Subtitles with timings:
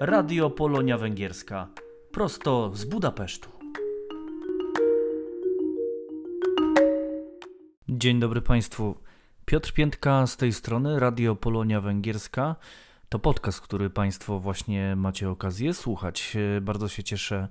[0.00, 1.68] Radio Polonia Węgierska.
[2.12, 3.48] Prosto z Budapesztu.
[7.88, 8.94] Dzień dobry Państwu.
[9.44, 12.56] Piotr Piętka z tej strony, Radio Polonia Węgierska.
[13.08, 16.36] To podcast, który Państwo właśnie macie okazję słuchać.
[16.62, 17.48] Bardzo się cieszę,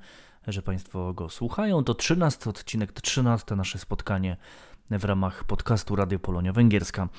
[0.48, 1.84] że Państwo go słuchają.
[1.84, 4.38] To 13 odcinek, to 13 nasze spotkanie
[4.90, 7.10] w ramach podcastu Radio Polonia Węgierska.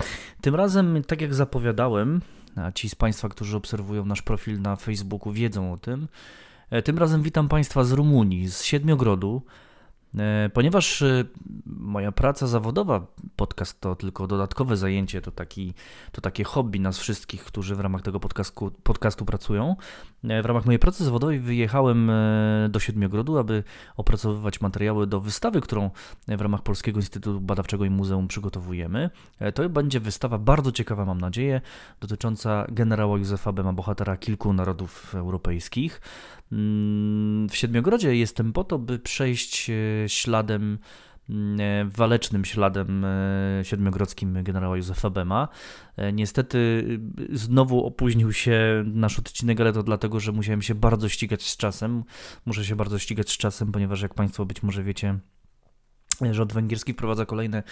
[0.40, 2.20] Tym razem, tak jak zapowiadałem,
[2.57, 6.08] a ci z Państwa, którzy obserwują nasz profil na Facebooku, wiedzą o tym.
[6.71, 9.43] E, tym razem witam Państwa z Rumunii, z Siedmiogrodu.
[10.16, 11.25] E, ponieważ e,
[11.66, 13.06] moja praca zawodowa,
[13.36, 15.75] podcast to tylko dodatkowe zajęcie, to, taki,
[16.12, 19.76] to takie hobby nas wszystkich, którzy w ramach tego podcastu, podcastu pracują.
[20.25, 22.11] E, w ramach mojej pracy zawodowej wyjechałem
[22.68, 23.64] do Siedmiogrodu, aby
[23.96, 25.90] opracowywać materiały do wystawy, którą
[26.28, 29.11] w ramach Polskiego Instytutu Badawczego i Muzeum przygotowujemy.
[29.54, 31.61] To będzie wystawa bardzo ciekawa, mam nadzieję,
[32.00, 36.01] dotycząca generała Józefa Bema, bohatera kilku narodów europejskich.
[36.52, 39.75] Mm, w Siedmiogrodzie jestem po to, by przejść e,
[40.08, 40.78] śladem
[41.30, 45.48] mm, e, walecznym śladem e, siedmiogrodzkim generała Józefa Bema.
[46.12, 46.84] Niestety
[47.33, 52.05] znowu opóźnił się nasz odcinek, ale to dlatego, że musiałem się bardzo ścigać z czasem.
[52.47, 55.19] Muszę się bardzo ścigać z czasem, ponieważ jak Państwo być może wiecie,
[56.30, 57.62] rząd węgierski wprowadza kolejne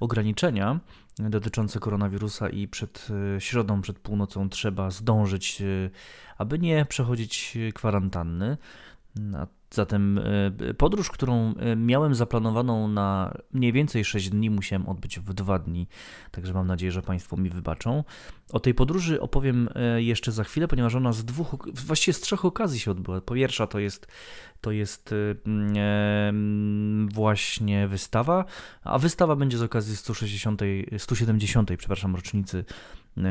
[0.00, 0.80] ograniczenia
[1.18, 5.90] dotyczące koronawirusa i przed e, środą, przed północą trzeba zdążyć, e,
[6.38, 8.56] aby nie przechodzić kwarantanny.
[9.74, 15.34] Zatem e, podróż, którą e, miałem zaplanowaną na mniej więcej 6 dni, musiałem odbyć w
[15.34, 15.88] 2 dni,
[16.30, 18.04] także mam nadzieję, że Państwo mi wybaczą.
[18.52, 22.44] O tej podróży opowiem e, jeszcze za chwilę, ponieważ ona z dwóch, właściwie z trzech
[22.44, 23.20] okazji się odbyła.
[23.20, 24.06] Pierwsza to jest,
[24.60, 25.14] to jest
[27.12, 28.44] właśnie wystawa,
[28.84, 30.60] a wystawa będzie z okazji 160,
[30.98, 32.64] 170, przepraszam, rocznicy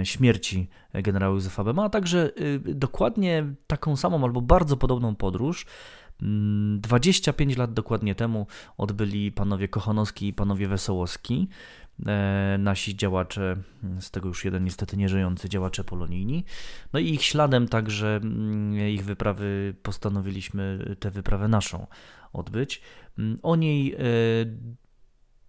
[0.03, 2.31] śmierci generała Józefa Bema, a także
[2.65, 5.65] dokładnie taką samą albo bardzo podobną podróż
[6.19, 11.47] 25 mm, lat dokładnie temu odbyli panowie Kochanowski i panowie Wesołowski,
[12.05, 13.57] e, nasi działacze,
[13.99, 16.43] z tego już jeden niestety nieżyjący, działacze polonijni.
[16.93, 21.87] No i ich śladem także mm, ich wyprawy postanowiliśmy tę wyprawę naszą
[22.33, 22.81] odbyć.
[23.19, 23.99] Mm, o niej e,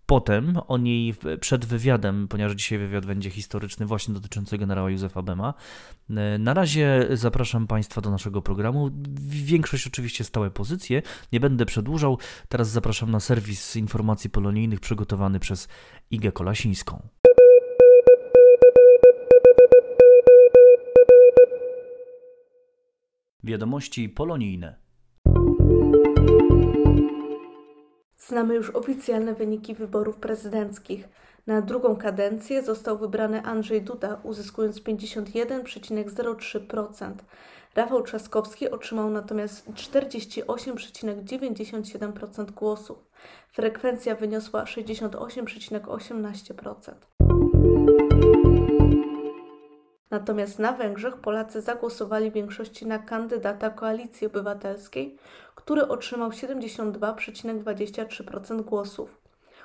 [0.07, 5.55] Potem o niej przed wywiadem, ponieważ dzisiaj wywiad będzie historyczny, właśnie dotyczący generała Józefa Bema.
[6.11, 8.91] E, na razie zapraszam Państwa do naszego programu.
[9.31, 12.19] Większość oczywiście stałe pozycje, nie będę przedłużał.
[12.49, 15.69] Teraz zapraszam na serwis informacji polonijnych przygotowany przez
[16.11, 17.09] Igę Kolasińską.
[23.45, 24.84] Wiadomości polonijne.
[28.27, 31.09] Znamy już oficjalne wyniki wyborów prezydenckich.
[31.47, 37.13] Na drugą kadencję został wybrany Andrzej Duda, uzyskując 51,03%.
[37.75, 42.99] Rafał Trzaskowski otrzymał natomiast 48,97% głosów.
[43.53, 46.93] Frekwencja wyniosła 68,18%.
[50.11, 55.19] Natomiast na Węgrzech Polacy zagłosowali w większości na kandydata Koalicji Obywatelskiej,
[55.65, 59.21] który otrzymał 72,23% głosów.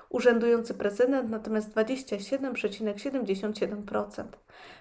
[0.10, 4.24] Urzędujący prezydent natomiast 27,77%.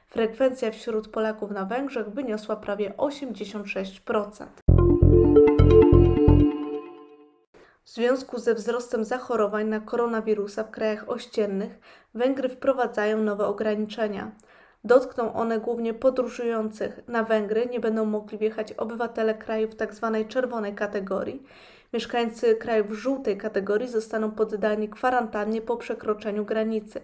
[0.09, 4.47] Frekwencja wśród Polaków na Węgrzech wyniosła prawie 86%.
[7.85, 11.79] W związku ze wzrostem zachorowań na koronawirusa w krajach ościennych,
[12.15, 14.31] Węgry wprowadzają nowe ograniczenia.
[14.85, 20.11] Dotkną one głównie podróżujących na Węgry, nie będą mogli wjechać obywatele krajów tzw.
[20.13, 21.43] Tak czerwonej kategorii.
[21.93, 27.01] Mieszkańcy krajów żółtej kategorii zostaną poddani kwarantannie po przekroczeniu granicy.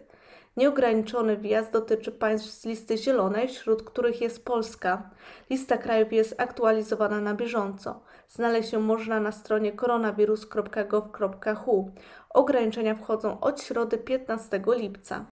[0.56, 5.10] Nieograniczony wjazd dotyczy państw z listy zielonej, wśród których jest Polska.
[5.50, 8.00] Lista krajów jest aktualizowana na bieżąco.
[8.28, 11.90] Znaleźć ją można na stronie koronawirus.gov.hu.
[12.30, 15.24] Ograniczenia wchodzą od środy 15 lipca.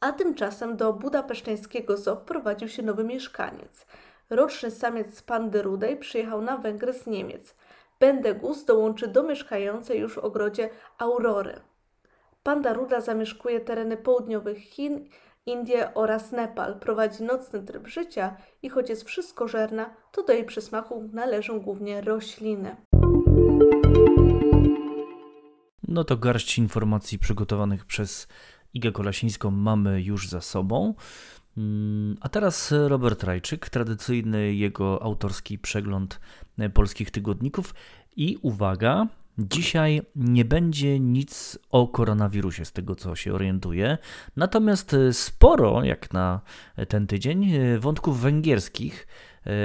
[0.00, 3.86] A tymczasem do budapeszteńskiego zoo wprowadził się nowy mieszkaniec.
[4.30, 7.54] Roczny samiec pandy rudej przyjechał na Węgry z Niemiec.
[8.00, 11.60] Bendegus dołączy do mieszkającej już w ogrodzie Aurory.
[12.42, 15.08] Panda ruda zamieszkuje tereny południowych Chin,
[15.46, 16.78] Indie oraz Nepal.
[16.78, 22.76] Prowadzi nocny tryb życia i choć jest wszystkożerna, to do jej przysmaku należą głównie rośliny.
[25.88, 28.28] No to garść informacji przygotowanych przez
[28.74, 30.94] Igę Kolasińską mamy już za sobą.
[31.56, 36.20] Mm, a teraz Robert Rajczyk, tradycyjny jego autorski przegląd
[36.74, 37.74] polskich tygodników.
[38.16, 39.06] I uwaga,
[39.38, 43.98] Dzisiaj nie będzie nic o koronawirusie, z tego co się orientuję.
[44.36, 46.40] Natomiast sporo, jak na
[46.88, 49.06] ten tydzień, wątków węgierskich.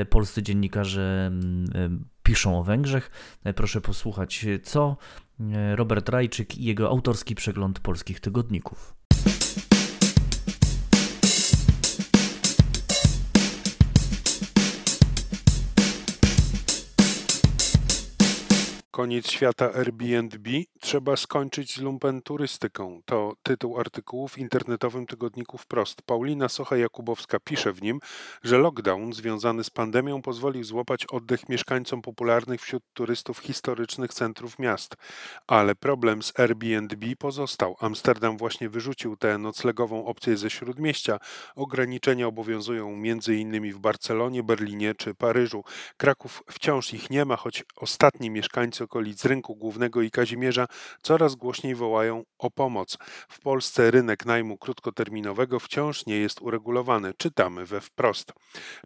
[0.10, 3.12] Polscy dziennikarze mm, piszą o Węgrzech.
[3.56, 4.98] Proszę posłuchać, co
[5.76, 8.94] Robert Rajczyk i jego autorski przegląd polskich tygodników.
[18.96, 20.50] Koniec świata Airbnb.
[20.80, 23.02] Trzeba skończyć z lumpenturystyką.
[23.06, 26.02] To tytuł artykułu w internetowym tygodniku Wprost.
[26.02, 28.00] Paulina Socha-Jakubowska pisze w nim,
[28.44, 34.96] że lockdown związany z pandemią pozwolił złapać oddech mieszkańcom popularnych wśród turystów historycznych centrów miast.
[35.48, 37.76] Ale problem z Airbnb pozostał.
[37.80, 41.20] Amsterdam właśnie wyrzucił tę noclegową opcję ze śródmieścia.
[41.56, 43.74] Ograniczenia obowiązują m.in.
[43.74, 45.64] w Barcelonie, Berlinie czy Paryżu.
[45.98, 50.68] Kraków wciąż ich nie ma, choć ostatni mieszkańcy okolic rynku głównego i Kazimierza
[51.02, 52.98] coraz głośniej wołają o pomoc.
[53.30, 57.14] W Polsce rynek najmu krótkoterminowego wciąż nie jest uregulowany.
[57.18, 58.34] Czytamy we wprost.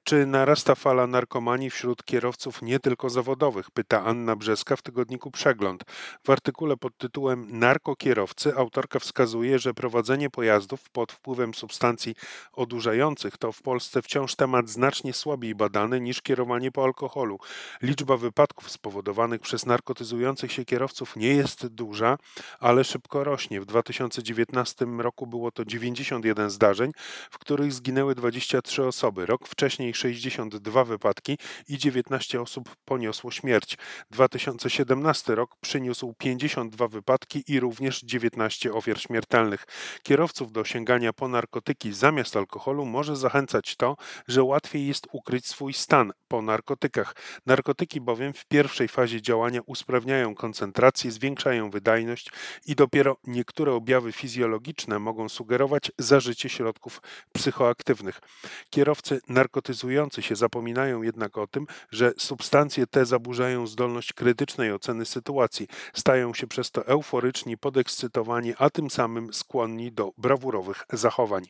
[0.03, 3.71] Czy narasta fala narkomanii wśród kierowców nie tylko zawodowych?
[3.71, 5.83] Pyta Anna Brzeska w tygodniku Przegląd.
[6.23, 12.15] W artykule pod tytułem Narkokierowcy autorka wskazuje, że prowadzenie pojazdów pod wpływem substancji
[12.53, 17.39] odurzających to w Polsce wciąż temat znacznie słabiej badany niż kierowanie po alkoholu.
[17.81, 22.17] Liczba wypadków spowodowanych przez narkotyki narkotyzujących się kierowców nie jest duża,
[22.59, 23.61] ale szybko rośnie.
[23.61, 26.91] W 2019 roku było to 91 zdarzeń,
[27.31, 29.25] w których zginęły 23 osoby.
[29.25, 31.37] Rok wcześniej 62 wypadki
[31.67, 33.77] i 19 osób poniosło śmierć.
[34.11, 39.65] 2017 rok przyniósł 52 wypadki i również 19 ofiar śmiertelnych.
[40.03, 43.95] Kierowców do sięgania po narkotyki zamiast alkoholu może zachęcać to,
[44.27, 47.15] że łatwiej jest ukryć swój stan po narkotykach.
[47.45, 52.31] Narkotyki bowiem w pierwszej fazie działania usprawniają koncentrację, zwiększają wydajność
[52.65, 57.01] i dopiero niektóre objawy fizjologiczne mogą sugerować zażycie środków
[57.33, 58.21] psychoaktywnych.
[58.69, 65.67] Kierowcy narkotyzujący się zapominają jednak o tym, że substancje te zaburzają zdolność krytycznej oceny sytuacji,
[65.93, 71.43] stają się przez to euforyczni, podekscytowani, a tym samym skłonni do brawurowych zachowań.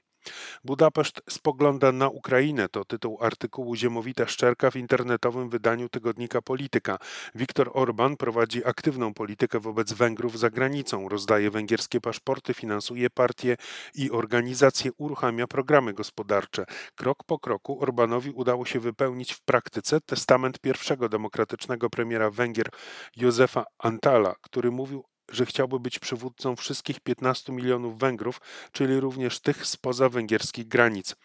[0.64, 6.98] Budapeszt spogląda na Ukrainę to tytuł artykułu Ziemowita Szczerka w internetowym wydaniu tygodnika Polityka.
[7.36, 13.58] Viktor Orban prowadzi aktywną politykę wobec Węgrów za granicą, rozdaje węgierskie paszporty, finansuje partie
[13.96, 16.66] i organizacje, uruchamia programy gospodarcze.
[16.96, 22.69] Krok po kroku Orbanowi udało się wypełnić w praktyce testament pierwszego demokratycznego premiera Węgier
[23.16, 28.41] Józefa Antala, który mówił że chciałby być przywódcą wszystkich 15 milionów Węgrów,
[28.71, 31.15] czyli również tych spoza węgierskich granic.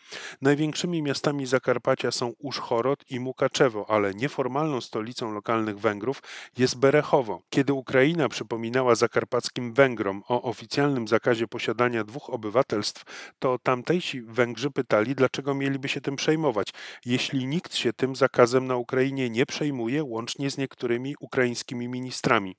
[0.42, 6.22] Największymi miastami Zakarpacia są Uszchorod i Mukaczewo, ale nieformalną stolicą lokalnych Węgrów
[6.58, 7.42] jest Berechowo.
[7.50, 15.14] Kiedy Ukraina przypominała zakarpackim Węgrom o oficjalnym zakazie posiadania dwóch obywatelstw, to tamtejsi Węgrzy pytali,
[15.14, 16.68] dlaczego mieliby się tym przejmować,
[17.04, 22.56] jeśli nikt się tym zakazem na Ukrainie nie przejmuje, łącznie z niektórymi ukraińskimi ministrami.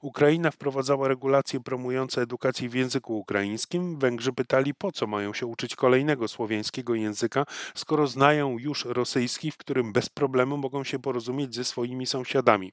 [0.00, 5.46] Ukraina wprowadza wprowadzała regulacje promujące edukację w języku ukraińskim, Węgrzy pytali, po co mają się
[5.46, 7.44] uczyć kolejnego słowiańskiego języka,
[7.74, 12.72] skoro znają już rosyjski, w którym bez problemu mogą się porozumieć ze swoimi sąsiadami.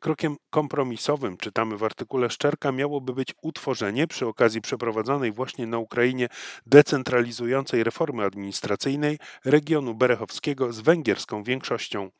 [0.00, 6.28] Krokiem kompromisowym, czytamy w artykule Szczerka, miałoby być utworzenie przy okazji przeprowadzonej właśnie na Ukrainie
[6.66, 12.10] decentralizującej reformy administracyjnej regionu berechowskiego z węgierską większością.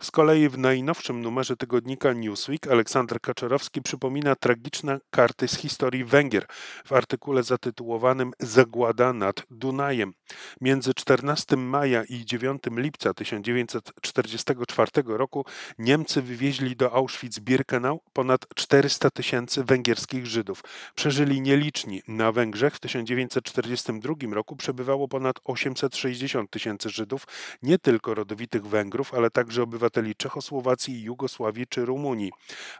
[0.00, 6.46] Z kolei w najnowszym numerze tygodnika Newsweek Aleksander Kaczorowski przypomina tragiczne karty z historii Węgier
[6.84, 10.12] w artykule zatytułowanym Zagłada nad Dunajem.
[10.60, 15.44] Między 14 maja i 9 lipca 1944 roku
[15.78, 20.62] Niemcy wywieźli do Auschwitz-Birkenau ponad 400 tysięcy węgierskich Żydów.
[20.94, 22.02] Przeżyli nieliczni.
[22.08, 27.26] Na Węgrzech w 1942 roku przebywało ponad 860 tysięcy Żydów,
[27.62, 32.32] nie tylko rodowitych Węgrów, ale także także obywateli Czechosłowacji, Jugosławii czy Rumunii.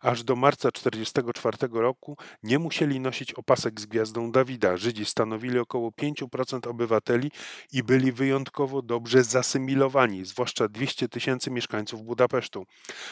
[0.02, 4.76] Aż do marca 1944 roku nie musieli nosić opasek z gwiazdą Dawida.
[4.76, 7.30] Żydzi stanowili około 5% obywateli
[7.72, 12.66] i byli wyjątkowo dobrze zasymilowani, zwłaszcza 200 tysięcy mieszkańców Budapesztu.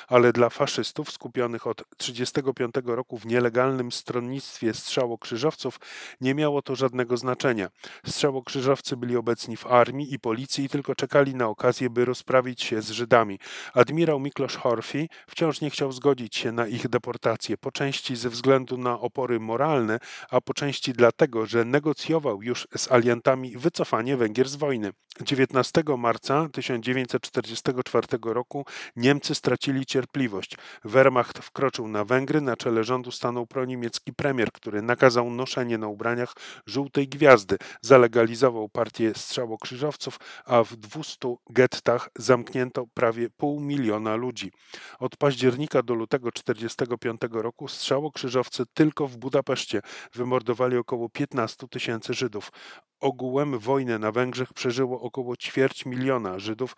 [0.09, 5.80] Ale dla faszystów skupionych od 1935 roku w nielegalnym stronnictwie strzałokrzyżowców
[6.21, 7.68] nie miało to żadnego znaczenia.
[8.06, 12.83] Strzałokrzyżowcy byli obecni w armii i policji i tylko czekali na okazję, by rozprawić się
[12.83, 13.38] z Żydami.
[13.75, 18.78] Admirał Miklosz Horfi wciąż nie chciał zgodzić się na ich deportację, po części ze względu
[18.78, 19.99] na opory moralne,
[20.30, 24.92] a po części dlatego, że negocjował już z aliantami wycofanie Węgier z wojny.
[25.20, 28.64] 19 marca 1944 roku
[28.96, 30.56] Niemcy stracili cierpliwość.
[30.84, 36.32] Wehrmacht wkroczył na Węgry, na czele rządu stanął proniemiecki premier, który nakazał noszenie na ubraniach
[36.66, 44.52] żółtej gwiazdy, zalegalizował partię strzałokrzyżowców, a w 200 gettach zamknięto prawie pół miliona ludzi.
[44.98, 49.80] Od października do lutego 1945 roku strzałokrzyżowcy tylko w Budapeszcie
[50.14, 52.52] wymordowali około 15 tysięcy Żydów.
[53.00, 56.76] Ogółem wojnę na Węgrzech przeżyło około ćwierć miliona Żydów,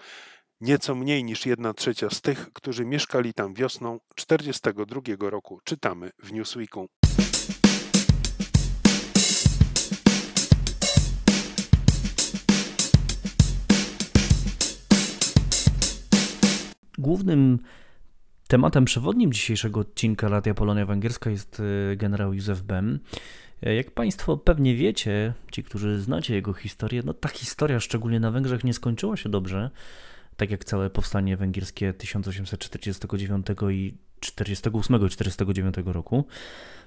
[0.61, 6.32] nieco mniej niż jedna trzecia z tych, którzy mieszkali tam wiosną 1942 roku, czytamy w
[6.32, 6.88] Newsweeku.
[17.16, 17.58] Głównym
[18.49, 23.00] tematem przewodnim dzisiejszego odcinka Radia Polonia Węgierska jest y, generał Józef Bem.
[23.62, 28.30] E, jak Państwo pewnie wiecie, ci, którzy znacie jego historię, no ta historia, szczególnie na
[28.30, 29.70] Węgrzech, nie skończyła się dobrze,
[30.37, 36.25] tak jak całe powstanie węgierskie 1849 i 48-49 roku.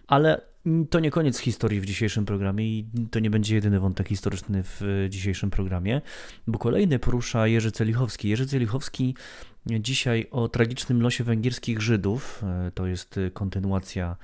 [0.07, 0.41] Ale
[0.89, 5.07] to nie koniec historii w dzisiejszym programie i to nie będzie jedyny wątek historyczny w
[5.09, 6.01] dzisiejszym programie,
[6.47, 8.29] bo kolejny porusza Jerzy Celichowski.
[8.29, 9.15] Jerzy Celichowski
[9.65, 14.15] dzisiaj o tragicznym losie węgierskich Żydów, e, to jest kontynuacja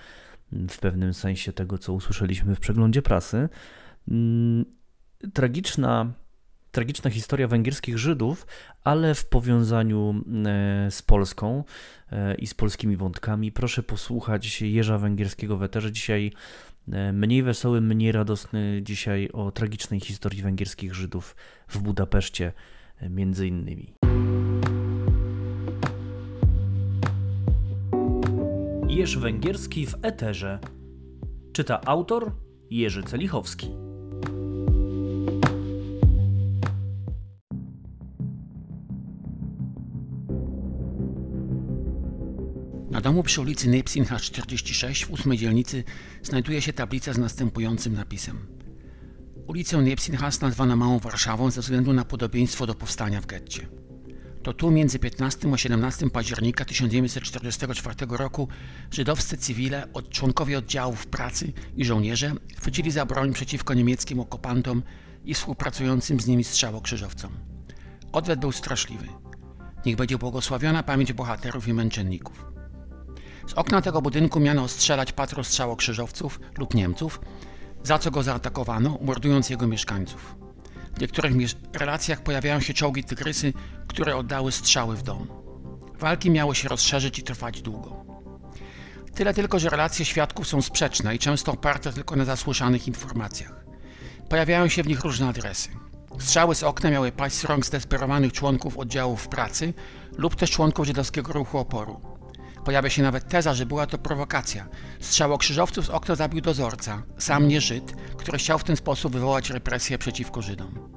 [0.51, 3.49] w pewnym sensie tego, co usłyszeliśmy w przeglądzie prasy.
[4.07, 4.65] Mm,
[5.33, 6.13] tragiczna,
[6.75, 8.47] tragiczna historia węgierskich Żydów,
[8.83, 10.15] ale w powiązaniu
[10.45, 11.63] e, z Polską
[12.11, 13.51] e, i z polskimi wątkami.
[13.51, 15.91] Proszę posłuchać Jerza Węgierskiego w eterze.
[15.91, 16.31] Dzisiaj
[16.91, 21.35] e, mniej wesoły, mniej radosny, dzisiaj o tragicznej historii węgierskich Żydów
[21.67, 22.53] w Budapeszcie
[23.09, 23.93] między innymi.
[28.87, 30.59] Jerzy Węgierski w Eterze.
[31.53, 32.31] Czyta autor
[32.69, 33.85] Jerzy Celichowski.
[43.05, 45.83] Domu przy ulicy Nepsinha 46 w ósmej dzielnicy
[46.23, 48.47] znajduje się tablica z następującym napisem.
[49.47, 53.67] Ulicę Nepsinhas nazwana Małą Warszawą ze względu na podobieństwo do powstania w getcie.
[54.43, 58.47] To tu między 15 a 17 października 1944 roku
[58.91, 64.83] żydowscy cywile, od członkowie oddziałów pracy i żołnierze chwycili za broń przeciwko niemieckim okupantom
[65.25, 67.31] i współpracującym z nimi strzałokrzyżowcom.
[68.11, 69.07] Odwet był straszliwy.
[69.85, 72.54] Niech będzie błogosławiona pamięć bohaterów i męczenników.
[73.47, 77.19] Z okna tego budynku miano ostrzelać patrol strzałokrzyżowców lub Niemców,
[77.83, 80.35] za co go zaatakowano, mordując jego mieszkańców.
[80.95, 81.33] W niektórych
[81.73, 83.53] relacjach pojawiają się czołgi tygrysy,
[83.87, 85.27] które oddały strzały w dom.
[85.99, 88.05] Walki miały się rozszerzyć i trwać długo.
[89.15, 93.65] Tyle tylko, że relacje świadków są sprzeczne i często oparte tylko na zasłyszanych informacjach.
[94.29, 95.69] Pojawiają się w nich różne adresy.
[96.19, 99.73] Strzały z okna miały paść z rąk zdesperowanych członków oddziałów pracy
[100.17, 102.14] lub też członków żydowskiego ruchu oporu.
[102.65, 104.67] Pojawia się nawet teza, że była to prowokacja.
[104.99, 109.97] Strzałokrzyżowców z okna zabił dozorca, sam nie Żyd, który chciał w ten sposób wywołać represje
[109.97, 110.89] przeciwko Żydom.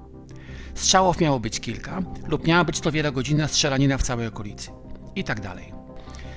[0.75, 4.71] Strzałów miało być kilka, lub miała być to wielogodzinna strzelanina w całej okolicy.
[5.17, 5.73] I tak dalej.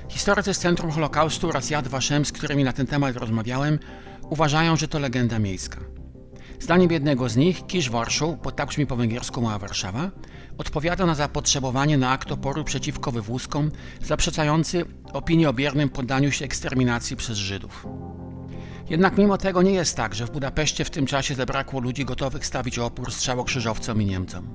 [0.10, 3.80] Historycy z Centrum Holokaustu oraz Yad Vashem, z którymi na ten temat rozmawiałem,
[4.30, 5.80] uważają, że to legenda miejska.
[6.60, 10.12] Zdaniem jednego z nich, Kisz Warszu, bo tak brzmi po węgiersku Mała Warszawa,
[10.58, 17.16] odpowiada na zapotrzebowanie na akt oporu przeciwko wywózkom zaprzeczający opinii o biernym poddaniu się eksterminacji
[17.16, 17.88] przez Żydów.
[18.90, 22.46] Jednak mimo tego nie jest tak, że w Budapeszcie w tym czasie zabrakło ludzi gotowych
[22.46, 24.54] stawić opór strzałokrzyżowcom i Niemcom.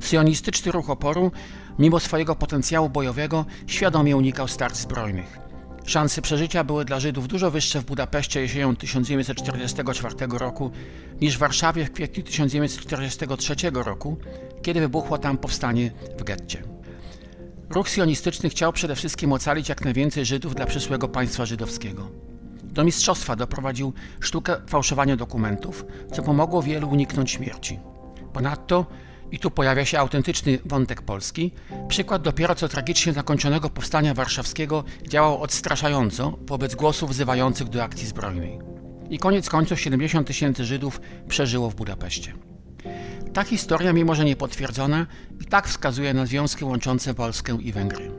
[0.00, 1.32] Sionistyczny ruch oporu,
[1.78, 5.38] mimo swojego potencjału bojowego, świadomie unikał starć zbrojnych.
[5.84, 10.70] Szanse przeżycia były dla Żydów dużo wyższe w Budapeszcie jesienią 1944 roku
[11.20, 14.16] niż w Warszawie w kwietniu 1943 roku,
[14.62, 16.62] kiedy wybuchło tam powstanie w getcie.
[17.70, 22.08] Ruch sionistyczny chciał przede wszystkim ocalić jak najwięcej Żydów dla przyszłego państwa żydowskiego.
[22.62, 27.78] Do mistrzostwa doprowadził sztukę fałszowania dokumentów, co pomogło wielu uniknąć śmierci.
[28.32, 28.86] Ponadto,
[29.32, 31.52] i tu pojawia się autentyczny wątek polski,
[31.88, 38.58] przykład dopiero co tragicznie zakończonego powstania warszawskiego działał odstraszająco wobec głosów wzywających do akcji zbrojnej.
[39.10, 42.34] I koniec końców 70 tysięcy Żydów przeżyło w Budapeszcie.
[43.32, 45.06] Ta historia, mimo że niepotwierdzona,
[45.40, 48.10] i tak wskazuje na związki łączące Polskę i Węgry.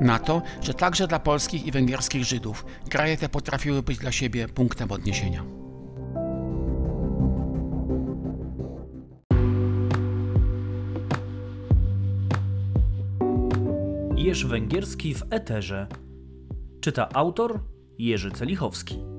[0.00, 4.48] Na to, że także dla polskich i węgierskich Żydów kraje te potrafiły być dla siebie
[4.48, 5.44] punktem odniesienia.
[14.16, 15.86] Jerz Węgierski w Eterze.
[16.80, 17.60] Czyta autor
[17.98, 19.17] Jerzy Celichowski.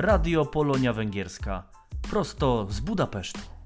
[0.00, 1.62] Radio Polonia Węgierska,
[2.10, 3.57] prosto z Budapesztu.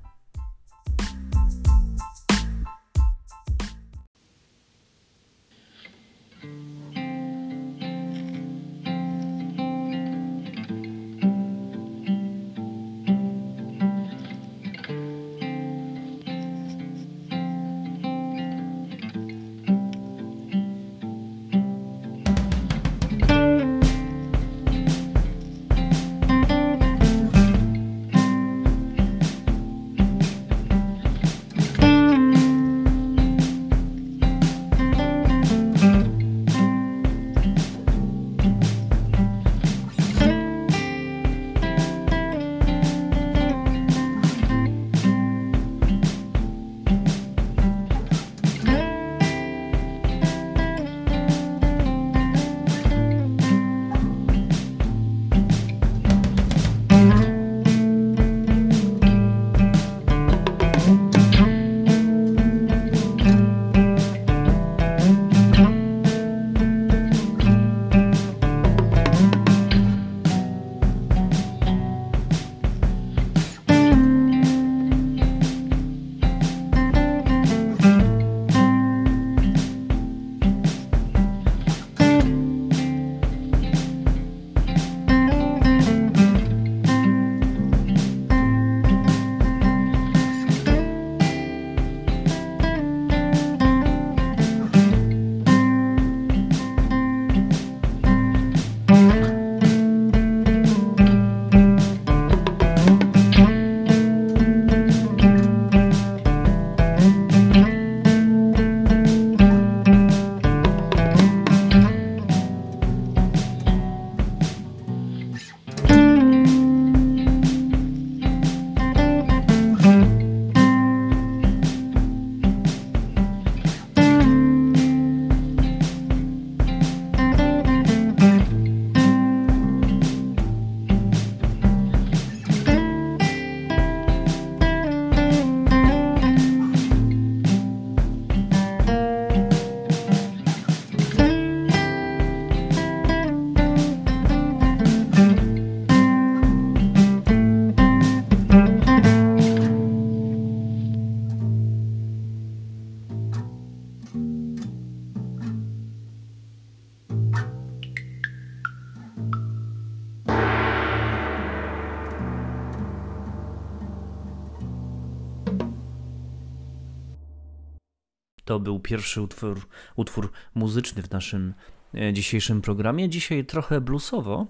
[168.92, 171.54] Pierwszy utwór, utwór muzyczny w naszym
[171.94, 173.08] e, dzisiejszym programie.
[173.08, 174.46] Dzisiaj trochę bluesowo.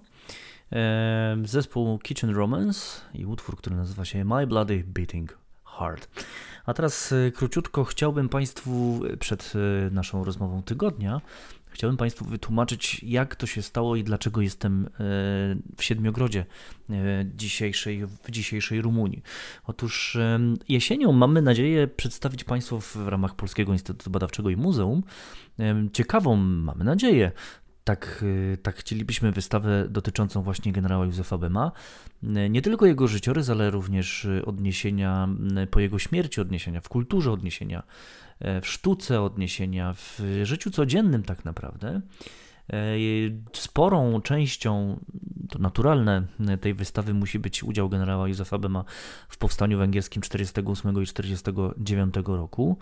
[0.72, 6.24] E, zespół Kitchen Romance i utwór, który nazywa się My Bloody Beating Heart.
[6.66, 9.52] A teraz e, króciutko chciałbym Państwu przed
[9.90, 11.20] naszą rozmową tygodnia
[11.72, 14.88] Chciałbym Państwu wytłumaczyć, jak to się stało i dlaczego jestem e,
[15.76, 16.46] w Siedmiogrodzie
[16.90, 16.94] e,
[17.36, 19.22] dzisiejszej, w dzisiejszej Rumunii.
[19.66, 20.18] Otóż
[20.68, 25.02] jesienią mamy nadzieję przedstawić Państwu w ramach Polskiego Instytutu Badawczego i Muzeum
[25.92, 27.32] ciekawą, mamy nadzieję,
[27.84, 31.72] tak, e, tak chcielibyśmy wystawę dotyczącą właśnie generała Józefa Bema.
[32.50, 35.28] Nie tylko jego życiorys, ale również odniesienia
[35.70, 37.82] po jego śmierci, odniesienia w kulturze, odniesienia
[38.62, 42.00] w sztuce odniesienia, w życiu codziennym tak naprawdę.
[42.72, 42.96] E,
[43.52, 45.00] sporą częścią,
[45.48, 46.22] to naturalne,
[46.60, 48.84] tej wystawy musi być udział generała Józefa Bema
[49.28, 52.76] w powstaniu węgierskim 48 i 49 roku.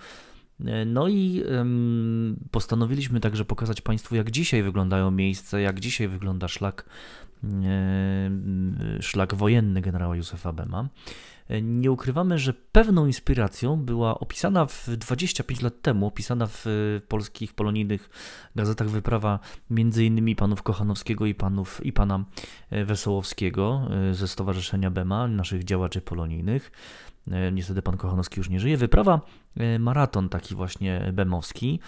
[0.65, 1.43] E, no i
[2.51, 6.85] postanowiliśmy także pokazać Państwu, jak dzisiaj wyglądają miejsca, jak dzisiaj wygląda szlak,
[9.01, 10.89] szlak wojenny generała Józefa Bema
[11.63, 16.67] nie ukrywamy, że pewną inspiracją była opisana w 25 lat temu, opisana w
[17.09, 18.11] polskich polonijnych
[18.57, 19.39] gazetach wyprawa
[19.71, 22.25] między innymi panów Kochanowskiego i, panów, i pana
[22.71, 26.73] e, Wesołowskiego e, ze Stowarzyszenia BEMA, naszych działaczy polonijnych.
[27.31, 28.77] E, niestety pan Kochanowski już nie żyje.
[28.77, 29.21] Wyprawa
[29.79, 31.81] maraton taki właśnie bemowski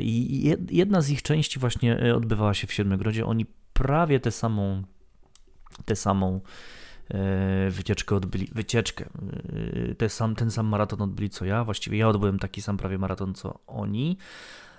[0.00, 3.26] i jedna z ich części właśnie odbywała się w Siedmiogrodzie.
[3.26, 4.82] Oni prawie tę samą,
[5.84, 6.40] tę samą
[7.10, 9.04] E, wycieczkę odbyli, wycieczkę,
[9.90, 12.98] e, ten sam, ten sam maraton odbyli co ja, właściwie ja odbyłem taki sam prawie
[12.98, 14.18] maraton co oni.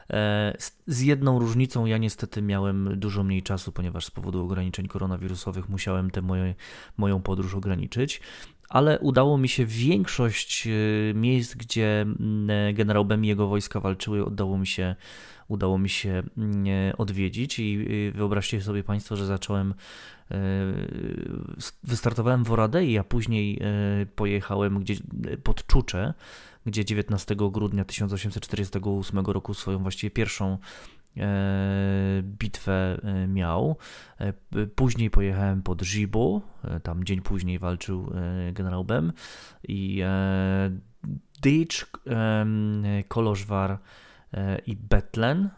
[0.10, 0.54] E,
[0.88, 6.12] z jedną różnicą, ja niestety miałem dużo mniej czasu, ponieważ z powodu ograniczeń koronawirusowych musiałem
[6.12, 6.56] tę moje,
[6.98, 8.22] moją podróż ograniczyć,
[8.70, 10.68] ale udało mi się większość
[11.14, 12.06] miejsc, gdzie
[12.74, 14.96] generał Bem i jego wojska walczyły, udało mi się
[15.48, 16.66] udało mi się mm,
[16.98, 19.74] odwiedzić i wyobraźcie sobie Państwo, że zacząłem
[21.84, 23.60] wystartowałem w Oradei, a później
[24.16, 25.00] pojechałem gdzieś
[25.44, 26.14] pod Czucze,
[26.66, 30.58] gdzie 19 grudnia 1848 roku swoją właściwie pierwszą
[31.18, 33.78] E, bitwę e, miał.
[34.20, 34.34] E,
[34.76, 36.42] później pojechałem pod Żibu,
[36.84, 38.12] tam dzień później walczył
[38.54, 39.14] generał Bem
[39.68, 40.04] i
[41.42, 41.86] Dycz,
[43.08, 43.80] Kolożwar
[44.66, 45.50] i Betlen.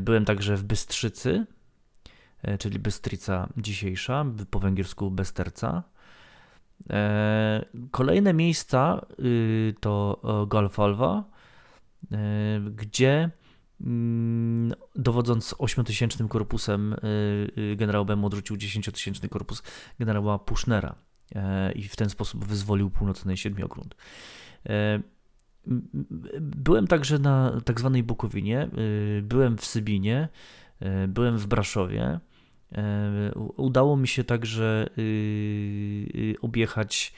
[0.00, 1.46] Byłem także w Bystrzycy,
[2.58, 5.82] czyli Bystrica dzisiejsza, po węgiersku Besterca.
[7.90, 11.24] Kolejne miejsca y, to Golfalwa,
[12.70, 13.30] gdzie
[13.80, 16.96] Mm, dowodząc 8000 korpusem, y,
[17.58, 19.62] y, generał Bem odrzucił 10-tysięczny korpus
[19.98, 20.94] generała Pusznera
[21.34, 23.94] e, i w ten sposób wyzwolił północny Siedmiogród.
[26.40, 28.68] Byłem także na tak zwanej Bukowinie,
[29.18, 30.28] y, byłem w Sybinie,
[30.80, 32.20] e, byłem w Braszowie.
[33.56, 34.86] Udało mi się także
[36.40, 37.12] objechać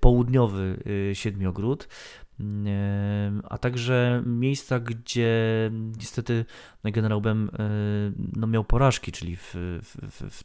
[0.00, 1.88] południowy Siedmiogród
[3.44, 6.44] a także miejsca, gdzie niestety
[6.84, 7.50] generał Bem
[8.36, 10.44] no, miał porażki, czyli w, w, w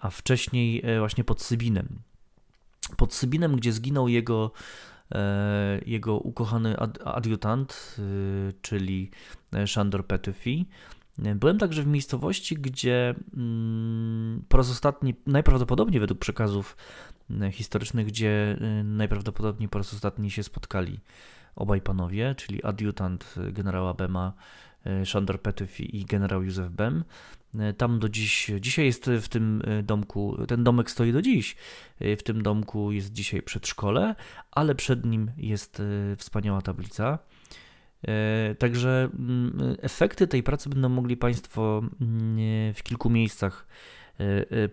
[0.00, 1.88] a wcześniej właśnie pod Sybinem.
[2.96, 4.50] Pod Sybinem, gdzie zginął jego,
[5.86, 7.96] jego ukochany adiutant,
[8.62, 9.10] czyli
[9.66, 10.68] Szandor Petyfi.
[11.18, 16.76] Byłem także w miejscowości, gdzie mm, po raz ostatni, najprawdopodobniej według przekazów
[17.30, 21.00] E, historycznych, gdzie e, najprawdopodobniej po raz ostatni się spotkali
[21.56, 24.32] obaj panowie, czyli adiutant generała Bema
[25.04, 27.04] Szandor Petyw i generał Józef Bem.
[27.60, 31.56] E, tam do dziś, dzisiaj jest w tym domku, ten domek stoi do dziś.
[32.00, 34.14] W tym domku jest dzisiaj przedszkole,
[34.50, 35.82] ale przed nim jest
[36.16, 37.18] wspaniała tablica.
[38.58, 43.66] Także mm, efekty tej pracy będą mogli Państwo mm, w kilku miejscach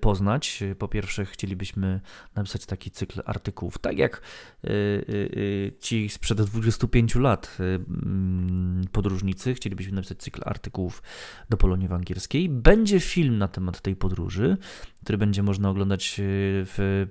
[0.02, 0.64] poznać.
[0.80, 2.02] Po pierwsze, chcielibyśmy
[2.36, 4.22] napisać taki cykl artykułów, tak jak
[4.66, 11.04] y, ci sprzed 25 lat mm, podróżnicy, chcielibyśmy napisać cykl artykułów
[11.50, 12.50] do Polonii Węgierskiej.
[12.50, 14.58] Będzie film na temat tej podróży,
[15.04, 17.06] który będzie można oglądać w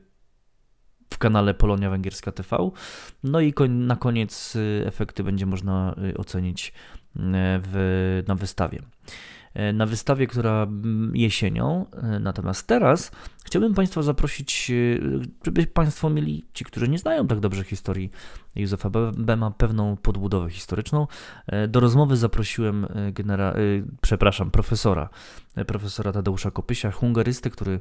[1.12, 2.70] w kanale Polonia Węgierska TV.
[3.24, 6.72] No i na koniec efekty będzie można ocenić
[7.14, 8.78] w, na wystawie.
[9.54, 10.66] E, na wystawie, która
[11.14, 11.86] jesienią.
[11.92, 13.10] E, natomiast teraz
[13.44, 14.98] chciałbym Państwa zaprosić, e,
[15.44, 18.10] żeby Państwo mieli, ci, którzy nie znają tak dobrze historii
[18.56, 21.06] Józefa Bema, pewną podbudowę historyczną.
[21.68, 23.54] Do rozmowy zaprosiłem genera-
[24.00, 25.08] przepraszam, profesora,
[25.66, 27.80] profesora Tadeusza Kopysia, hungarysty, który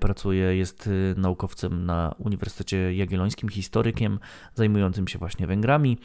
[0.00, 4.18] pracuje, jest naukowcem na Uniwersytecie Jagiellońskim, historykiem
[4.54, 5.98] zajmującym się właśnie Węgrami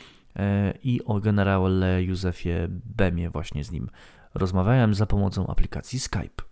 [0.84, 3.89] i o generale Józefie Bemie właśnie z nim
[4.36, 6.44] Rozmawiałem za pomocą aplikacji Skype.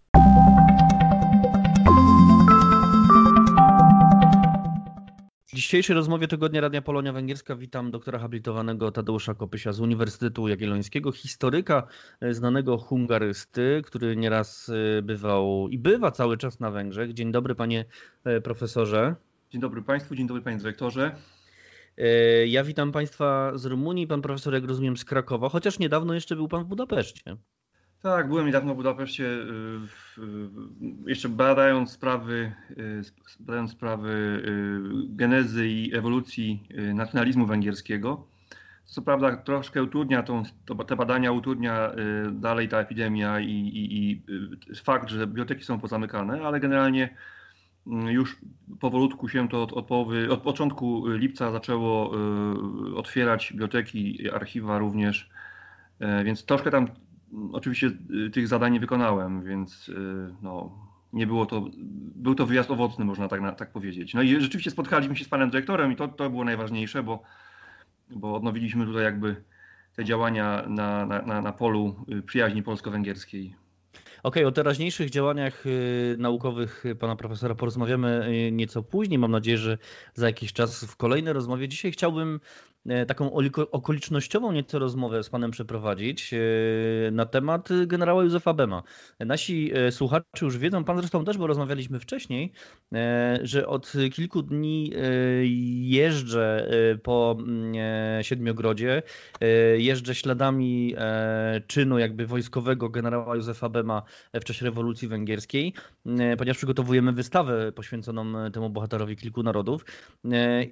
[5.47, 11.11] W dzisiejszej rozmowie Tygodnia Radia Polonia Węgierska witam doktora habilitowanego Tadeusza Kopysia z Uniwersytetu Jagiellońskiego,
[11.11, 11.87] historyka,
[12.21, 17.13] e, znanego hungarysty, który nieraz e, bywał i bywa cały czas na Węgrzech.
[17.13, 17.85] Dzień dobry panie
[18.23, 19.15] e, profesorze.
[19.51, 21.15] Dzień dobry państwu, dzień dobry panie dyrektorze.
[22.45, 26.47] Ja witam państwa z Rumunii, pan profesor jak rozumiem z Krakowa, chociaż niedawno jeszcze był
[26.47, 27.37] pan w Budapeszcie.
[28.07, 33.01] Tak, byłem niedawno w Budapeszcie, y, jeszcze badając sprawy, y,
[33.39, 38.27] badając sprawy y, genezy i ewolucji nacjonalizmu węgierskiego.
[38.85, 40.43] Co prawda troszkę utrudnia tą,
[40.87, 41.91] te badania, utrudnia
[42.31, 44.21] dalej ta epidemia i, i, i
[44.75, 47.15] fakt, że biblioteki są pozamykane, ale generalnie
[48.09, 48.37] już
[48.79, 52.11] powolutku się to od, od, połowy, od początku lipca zaczęło
[52.95, 55.29] otwierać biblioteki, archiwa również,
[56.23, 56.87] więc troszkę tam
[57.51, 57.91] Oczywiście
[58.27, 59.93] y, tych zadań nie wykonałem, więc y,
[60.41, 60.71] no,
[61.13, 61.65] nie było to,
[62.15, 64.13] był to wyjazd owocny, można tak, tak powiedzieć.
[64.13, 67.21] No i rzeczywiście spotkaliśmy się z panem dyrektorem i to, to było najważniejsze, bo,
[68.09, 69.43] bo odnowiliśmy tutaj jakby
[69.95, 73.55] te działania na, na, na polu y, przyjaźni polsko-węgierskiej.
[74.23, 75.63] Okej, okay, o teraźniejszych działaniach
[76.17, 79.19] naukowych pana profesora porozmawiamy nieco później.
[79.19, 79.77] Mam nadzieję, że
[80.13, 81.67] za jakiś czas w kolejnej rozmowie.
[81.67, 82.39] Dzisiaj chciałbym
[83.07, 83.31] taką
[83.71, 86.37] okolicznościową nieco rozmowę z panem przeprowadzić e,
[87.11, 88.83] na temat generała Józefa Bema.
[89.19, 92.51] Nasi e, słuchacze już wiedzą, pan zresztą też, bo rozmawialiśmy wcześniej,
[93.41, 94.91] że od kilku dni
[95.81, 96.69] jeżdżę
[97.03, 97.73] po mm,
[98.23, 99.03] Siedmiogrodzie,
[99.77, 100.95] jeżdżę śladami
[101.67, 105.73] czynu jakby wojskowego generała Józefa Bema w czasie rewolucji węgierskiej,
[106.37, 109.85] ponieważ przygotowujemy wystawę poświęconą temu bohaterowi kilku narodów.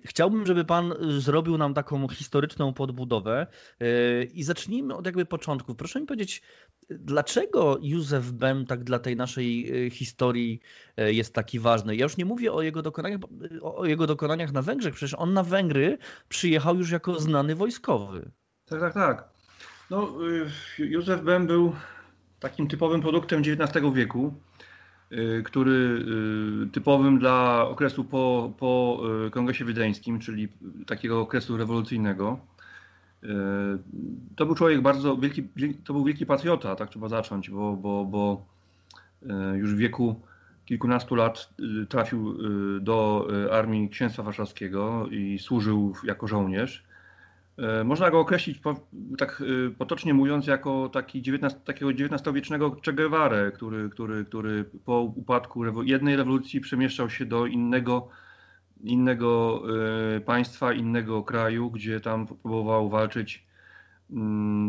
[0.06, 3.48] Chciałbym, żeby pan zrobił nam taką historyczną podbudowę
[3.80, 5.76] e, i zacznijmy od jakby początków.
[5.76, 6.42] Proszę mi powiedzieć,
[6.90, 10.60] dlaczego Józef Bem tak dla tej naszej e, historii
[10.98, 11.96] jest taki ważny?
[11.96, 13.20] Ja już nie mówię o jego dokonaniach,
[13.62, 15.98] o jego dokonaniach na Węgrzech, przecież on na Węgry
[16.30, 18.32] przyjechał już jako znany wojskowy.
[18.66, 19.30] Tak, tak, tak.
[19.90, 20.14] No,
[20.80, 21.76] Józef Bem był
[22.40, 24.34] takim typowym produktem XIX wieku.
[25.16, 26.06] Y, który
[26.66, 30.48] y, typowym dla okresu po, po y, Kongresie Wiedeńskim, czyli
[30.88, 32.40] takiego okresu rewolucyjnego.
[34.36, 35.44] To był człowiek bardzo wielki,
[35.84, 38.46] to był wielki patriota, tak trzeba zacząć, bo, bo, bo
[39.56, 40.22] już w wieku
[40.66, 41.50] kilkunastu lat
[41.90, 42.38] trafił
[42.82, 46.84] do armii księstwa warszawskiego i służył jako żołnierz.
[47.58, 48.60] E, można go określić,
[49.18, 55.02] tak e, potocznie mówiąc, jako taki 19, takiego XIX-wiecznego Che Guevara, który, który, który po
[55.02, 58.08] upadku jednej rewolucji przemieszczał się do innego,
[58.84, 59.62] innego
[60.16, 63.46] e, państwa, innego kraju, gdzie tam próbował walczyć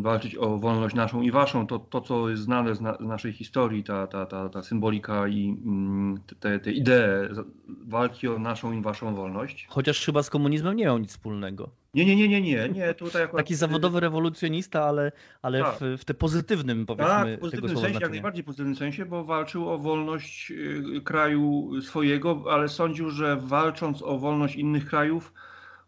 [0.01, 1.67] walczyć o wolność naszą i waszą.
[1.67, 5.29] To, to co jest znane z, na, z naszej historii, ta, ta, ta, ta symbolika
[5.29, 7.29] i mm, te, te idee
[7.87, 9.67] walki o naszą i waszą wolność.
[9.71, 11.71] Chociaż chyba z komunizmem nie miał nic wspólnego.
[11.95, 12.69] Nie, nie, nie, nie, nie.
[12.69, 13.45] nie tutaj akurat...
[13.45, 15.75] Taki zawodowy rewolucjonista, ale, ale tak.
[15.81, 19.71] w, w te pozytywnym powiedzmy Tak, w pozytywnym sensie, jak najbardziej pozytywnym sensie, bo walczył
[19.71, 25.33] o wolność y, kraju swojego, ale sądził, że walcząc o wolność innych krajów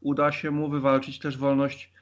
[0.01, 1.93] uda się mu wywalczyć też wolność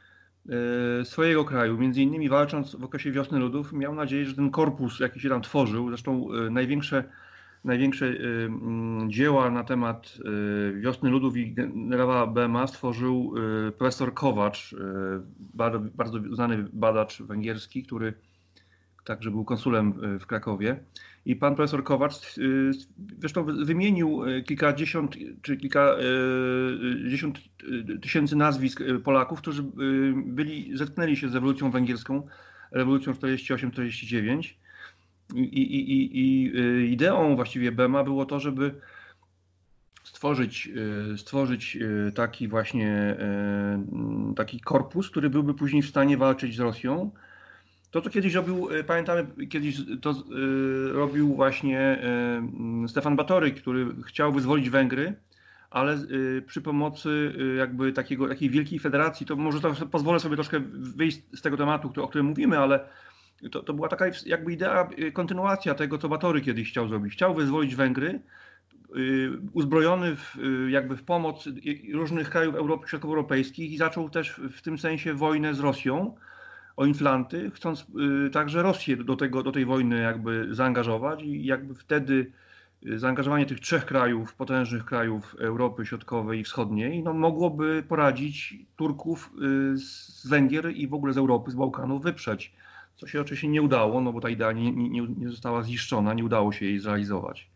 [1.04, 5.20] swojego kraju, między innymi walcząc w okresie wiosny ludów, miał nadzieję, że ten korpus, jaki
[5.20, 7.04] się tam tworzył, zresztą e, największe,
[7.64, 8.12] największe e,
[9.08, 10.18] dzieła na temat
[10.80, 13.34] wiosny ludów i generała Bema stworzył
[13.78, 14.74] profesor Kowacz,
[15.38, 18.14] bardzo, bardzo znany badacz węgierski, który
[19.04, 20.80] także był konsulem w Krakowie.
[21.26, 22.70] I pan profesor Kowacz y,
[23.18, 27.38] zresztą wymienił y, kilkadziesiąt czy kilkadziesiąt
[27.88, 29.62] y, tysięcy nazwisk Polaków, którzy
[30.26, 32.26] byli, zetknęli się z rewolucją węgierską,
[32.70, 34.54] rewolucją 48-49.
[35.34, 38.74] I, i, i, I ideą właściwie Bema było to, żeby
[40.04, 40.68] stworzyć,
[41.16, 41.78] stworzyć
[42.14, 43.16] taki właśnie
[44.36, 47.10] taki korpus, który byłby później w stanie walczyć z Rosją
[47.96, 51.98] to, co kiedyś robił, e, pamiętamy, kiedyś to y, robił właśnie
[52.84, 55.14] y, Stefan Batory, który chciał wyzwolić Węgry,
[55.70, 60.60] ale y, przy pomocy jakby takiego, takiej wielkiej federacji, to może to pozwolę sobie troszkę
[60.72, 62.80] wyjść z tego tematu, o którym mówimy, ale
[63.52, 67.12] to, to była taka jakby idea, kontynuacja tego, co Batory kiedyś chciał zrobić.
[67.12, 68.20] Chciał wyzwolić Węgry,
[69.52, 70.36] uzbrojony w,
[70.68, 71.48] jakby w pomoc
[71.92, 76.14] różnych krajów Europy Środkowoeuropejskich i zaczął też w tym sensie wojnę z Rosją
[76.76, 77.86] o inflanty, chcąc
[78.26, 82.32] y, także Rosję do, tego, do tej wojny jakby zaangażować i jakby wtedy
[82.86, 89.30] y, zaangażowanie tych trzech krajów, potężnych krajów Europy Środkowej i Wschodniej, no, mogłoby poradzić Turków
[89.74, 92.52] y, z Węgier i w ogóle z Europy, z Bałkanów wyprzeć.
[92.96, 96.24] Co się oczywiście nie udało, no bo ta idea nie, nie, nie została zniszczona, nie
[96.24, 97.50] udało się jej zrealizować.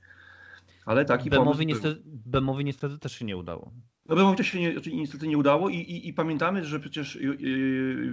[0.86, 1.66] Ale taki Bemowi.
[1.66, 3.72] Niestety, Bemowi niestety też się nie udało.
[4.10, 7.20] No Bemowi też się nie, niestety nie udało i, i, i pamiętamy, że przecież y,
[7.20, 8.12] y,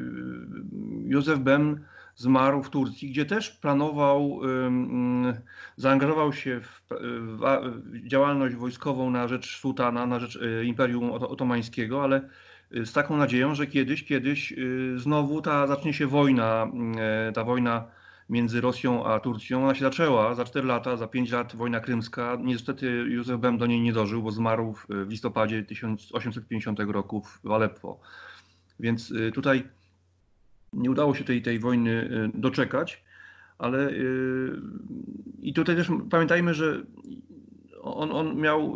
[1.06, 4.40] Józef Bem zmarł w Turcji, gdzie też planował,
[5.76, 6.82] zaangażował się w,
[8.08, 12.30] działalność wojskową na rzecz sułtana, na rzecz y, Imperium Otomańskiego, ale
[12.72, 14.54] z taką nadzieją, że kiedyś, kiedyś
[14.96, 16.72] znowu ta zacznie się wojna,
[17.34, 17.97] ta wojna
[18.30, 19.64] między Rosją a Turcją.
[19.64, 22.38] Ona się zaczęła za 4 lata, za 5 lat wojna krymska.
[22.44, 28.00] Niestety Józef Bem do niej nie dożył, bo zmarł w listopadzie 1850 roku w Aleppo.
[28.80, 29.64] Więc y, tutaj
[30.74, 31.92] nie udało się tej, tej wojny
[32.36, 33.04] y, doczekać,
[33.58, 34.62] ale y,
[35.42, 36.84] i tutaj też pamiętajmy, że
[37.82, 38.76] on, on miał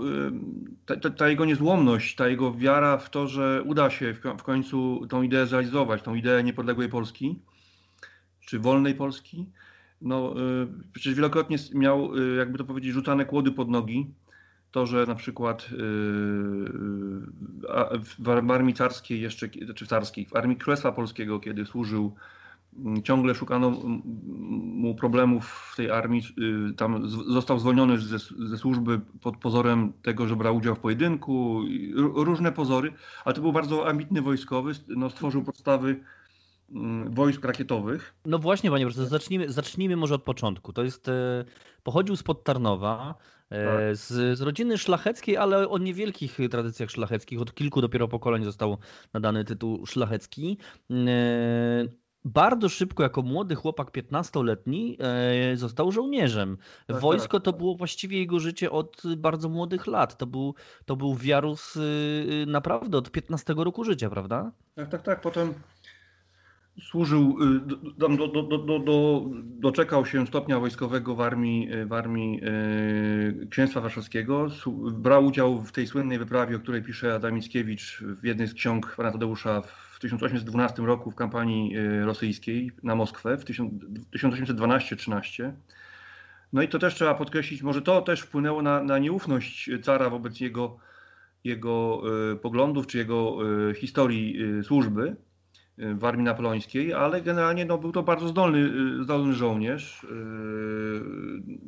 [0.85, 5.21] ta, ta, jego niezłomność, ta jego wiara w to, że uda się w końcu tą
[5.21, 7.39] ideę zrealizować, tą ideę niepodległej Polski
[8.45, 9.45] czy wolnej Polski,
[10.01, 14.07] no y, przecież wielokrotnie miał, y, jakby to powiedzieć, rzucane kłody pod nogi.
[14.71, 15.75] To, że na przykład y,
[18.19, 22.15] w armii carskiej jeszcze, czy w carskiej, w armii Królestwa Polskiego, kiedy służył,
[22.79, 23.71] mm, ciągle szukano
[24.51, 26.21] mu problemów w tej armii.
[26.77, 31.61] Tam został zwolniony ze, ze służby pod pozorem tego, że brał udział w pojedynku,
[31.95, 32.93] różne pozory,
[33.25, 35.99] ale to był bardzo ambitny wojskowy, no, stworzył podstawy
[37.09, 38.13] wojsk rakietowych.
[38.25, 40.73] No właśnie, panie profesorze, zacznijmy, zacznijmy może od początku.
[40.73, 41.45] To jest, e,
[41.83, 43.15] pochodził spod Tarnowa,
[43.49, 43.95] e, tak.
[43.95, 47.41] z, z, rodziny szlacheckiej, ale o niewielkich tradycjach szlacheckich.
[47.41, 48.77] Od kilku dopiero pokoleń został
[49.13, 50.57] nadany tytuł szlachecki.
[50.91, 56.57] E, bardzo szybko, jako młody chłopak 15-letni, e, został żołnierzem.
[56.87, 57.45] Tak, Wojsko tak.
[57.45, 60.17] to było właściwie jego życie od bardzo młodych lat.
[60.17, 60.55] To był,
[60.85, 64.51] to był wiarus y, naprawdę od 15 roku życia, prawda?
[64.75, 65.21] Tak, tak, tak.
[65.21, 65.53] Potem
[66.79, 67.59] służył, y,
[67.97, 72.41] do, do, do, do, do, doczekał się stopnia wojskowego w armii, y, w armii
[73.49, 74.47] Księstwa Warszawskiego.
[74.91, 78.93] Brał udział w tej słynnej wyprawie, o której pisze Adam Mickiewicz w jednej z ksiąg
[78.97, 85.51] pana Tadeusza w 1812 roku w kampanii y, rosyjskiej na Moskwę w 1812-13.
[86.53, 90.39] No i to też trzeba podkreślić, może to też wpłynęło na, na nieufność cara wobec
[90.39, 90.77] jego,
[91.43, 93.37] jego y, poglądów czy jego
[93.69, 95.15] y, historii służby
[95.77, 98.69] w armii napoleońskiej, ale generalnie no, był to bardzo zdolny,
[99.03, 100.07] zdolny żołnierz,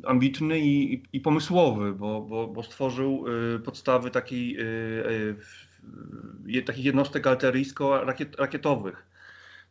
[0.04, 3.24] ambitny i, i pomysłowy, bo, bo, bo stworzył
[3.64, 4.58] podstawy takiej
[6.66, 9.06] takich jednostek artyleryjsko-rakietowych.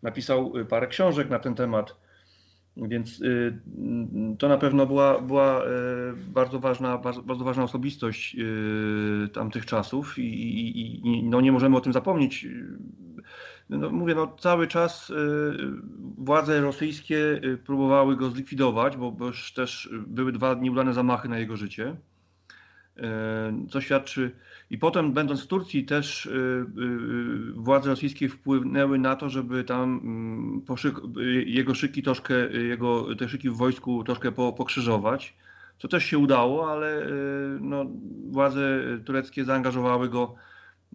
[0.04, 1.96] Napisał y, parę książek na ten temat,
[2.78, 3.60] więc y,
[4.40, 5.68] to na pewno była, była y,
[6.34, 8.38] bardzo, ważna, bardzo, bardzo ważna osobistość
[9.34, 12.48] tamtych czasów i, i, i no nie możemy o tym zapomnieć.
[13.70, 15.12] No, mówię, no, cały czas
[16.18, 21.58] władze rosyjskie próbowały go zlikwidować, bo, bo już też były dwa nieudane zamachy na jego
[21.58, 21.96] życie.
[23.70, 24.32] Co świadczy
[24.70, 29.64] i potem, będąc w Turcji, też y, y, y, władze rosyjskie wpłynęły na to, żeby
[29.64, 30.96] tam mm, poszyk,
[31.46, 35.34] jego szyki troszkę, jego te szyki w wojsku troszkę pokrzyżować,
[35.78, 37.08] co też się udało, ale
[37.62, 37.86] no,
[38.32, 40.36] władze tureckie zaangażowały go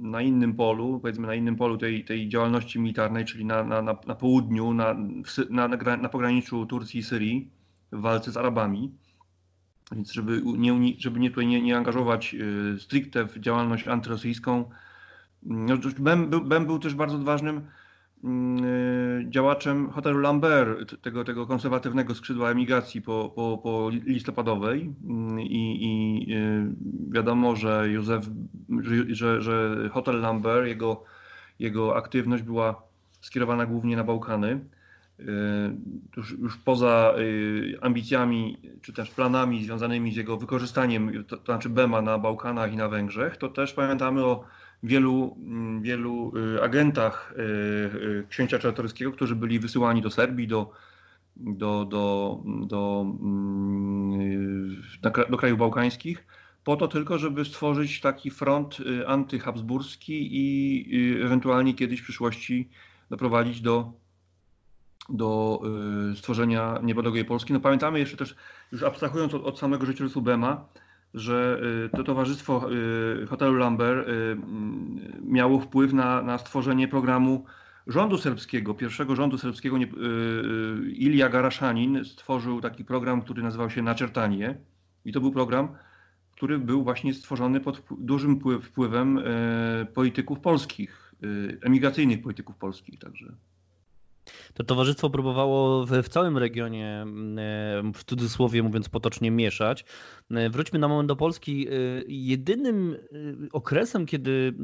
[0.00, 3.96] na innym polu, powiedzmy na innym polu tej, tej działalności militarnej, czyli na, na, na,
[4.06, 4.96] na południu, na,
[5.50, 7.50] na, na pograniczu Turcji i Syrii
[7.92, 8.92] w walce z Arabami.
[9.92, 14.70] Więc żeby nie, żeby nie, tutaj nie, nie angażować y, stricte w działalność antyrosyjską,
[15.42, 17.87] no, Bem, Bem był też bardzo ważnym mm, y,
[19.28, 26.34] działaczem hotelu Lambert, tego, tego konserwatywnego skrzydła emigracji po, po, po listopadowej mm, i, i
[26.34, 26.66] y,
[27.10, 28.26] wiadomo, że Józef,
[29.08, 31.04] że, że hotel Lambert, jego,
[31.58, 32.82] jego aktywność była
[33.20, 34.60] skierowana głównie na Bałkany.
[35.20, 35.24] Y,
[36.16, 41.68] już, już poza y, ambicjami czy też planami związanymi z jego wykorzystaniem, to, to znaczy
[41.68, 44.44] BEMA na Bałkanach i na Węgrzech, to też pamiętamy o
[44.82, 47.34] wielu, mm, wielu y, agentach
[48.28, 50.72] księcia czartoryskiego, którzy byli wysyłani do Serbii, do,
[51.36, 54.82] do, do, do, mm,
[55.30, 56.26] do krajów bałkańskich,
[56.64, 62.68] po to tylko, żeby stworzyć taki front antyhabsburski i ewentualnie kiedyś w przyszłości
[63.10, 63.92] doprowadzić do
[65.08, 65.60] do
[66.12, 67.52] y, stworzenia niepodległej Polski.
[67.52, 68.34] No pamiętamy jeszcze też,
[68.72, 70.68] już abstrahując od, od samego życiorysu Bema,
[71.18, 72.72] że y, to towarzystwo
[73.22, 74.08] y, hotelu Lambert
[75.22, 77.44] miało wpływ na, na stworzenie programu
[77.86, 79.76] rządu serbskiego, pierwszego rządu serbskiego.
[80.86, 84.58] Ilja Garaszanin stworzył taki program, który nazywał się Naczertanie
[85.04, 85.68] i to był program,
[86.32, 89.20] który był właśnie stworzony pod dużym wpływem
[89.94, 91.14] polityków polskich,
[91.62, 93.32] emigracyjnych polityków polskich także.
[94.54, 99.84] To towarzystwo próbowało w, w, całym regionie, mm, w cudzysłowie mówiąc potocznie, mieszać.
[100.30, 101.68] E, wróćmy na moment do Polski.
[101.68, 101.72] E,
[102.08, 103.16] jedynym e,
[103.52, 104.54] okresem, kiedy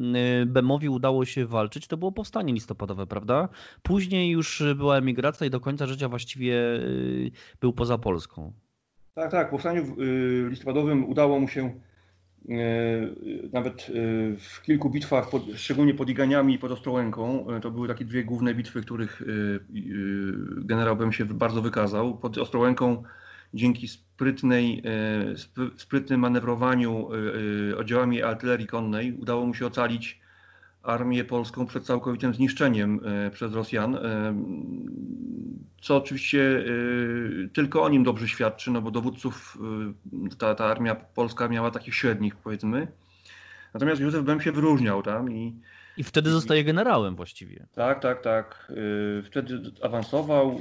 [0.47, 3.49] Bemowi udało się walczyć, to było powstanie listopadowe, prawda?
[3.83, 6.57] Później już była emigracja i do końca życia właściwie
[7.61, 8.53] był poza Polską.
[9.15, 9.49] Tak, tak.
[9.49, 9.97] W powstaniu
[10.49, 11.94] listopadowym udało mu się E,
[13.53, 13.93] nawet e,
[14.37, 18.25] w kilku bitwach, pod, szczególnie pod Iganiami i pod Ostrołęką, e, to były takie dwie
[18.25, 19.23] główne bitwy, których
[20.57, 22.19] generał Bem się bardzo wykazał.
[22.19, 23.03] Pod Ostrołęką
[23.55, 24.83] dzięki sprytnej,
[25.77, 27.09] sprytnym manewrowaniu
[27.77, 30.25] oddziałami artylerii konnej udało mu się ocalić
[30.85, 34.35] armię polską przed całkowitym zniszczeniem e, przez Rosjan, e,
[35.85, 36.65] co oczywiście
[37.45, 39.59] e, tylko o nim dobrze świadczy, no bo dowódców
[40.39, 42.87] ta, ta armia polska miała takich średnich powiedzmy.
[43.75, 45.55] Natomiast Józef Bem się wyróżniał tam i
[45.97, 47.67] i wtedy zostaje generałem właściwie.
[47.75, 48.73] Tak, tak, tak.
[49.25, 50.61] Wtedy awansował.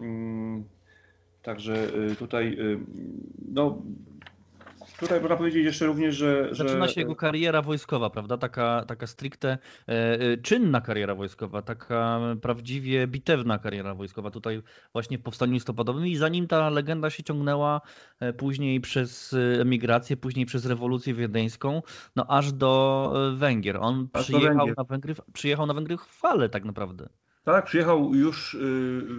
[0.00, 0.64] Mm,
[1.42, 1.86] także
[2.18, 2.58] tutaj
[3.48, 3.82] no,
[5.00, 6.48] Tutaj można powiedzieć jeszcze również, że.
[6.52, 8.38] Zaczyna się jego kariera wojskowa, prawda?
[8.38, 14.30] Taka, taka stricte e, e, czynna kariera wojskowa, taka prawdziwie bitewna kariera wojskowa.
[14.30, 17.80] Tutaj właśnie w powstaniu listopadowym i zanim ta legenda się ciągnęła
[18.20, 21.82] e, później przez emigrację, później przez rewolucję wiedeńską,
[22.16, 23.76] no aż do Węgier.
[23.80, 24.74] On przyjechał, Węgier.
[24.76, 27.08] Na Węgry, przyjechał na Węgry w fale tak naprawdę.
[27.44, 28.60] Tak, przyjechał już y,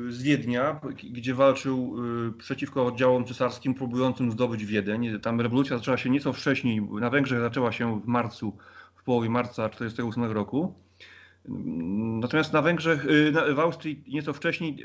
[0.10, 1.96] z Wiednia, gdzie walczył
[2.30, 5.20] y, przeciwko oddziałom cesarskim próbującym zdobyć Wiedeń.
[5.20, 8.58] Tam rewolucja zaczęła się nieco wcześniej, na Węgrzech zaczęła się w marcu,
[8.96, 10.74] w połowie marca 1948 roku.
[12.22, 13.06] Natomiast na Węgrzech,
[13.56, 14.84] w Austrii nieco wcześniej,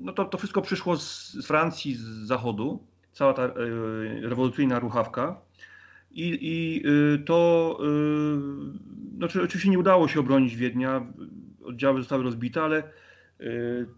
[0.00, 3.50] no to, to wszystko przyszło z Francji, z zachodu, cała ta
[4.22, 5.40] rewolucyjna ruchawka.
[6.10, 6.82] I, i
[7.24, 7.78] to
[9.16, 11.06] znaczy, oczywiście nie udało się obronić Wiednia,
[11.64, 12.82] oddziały zostały rozbite, ale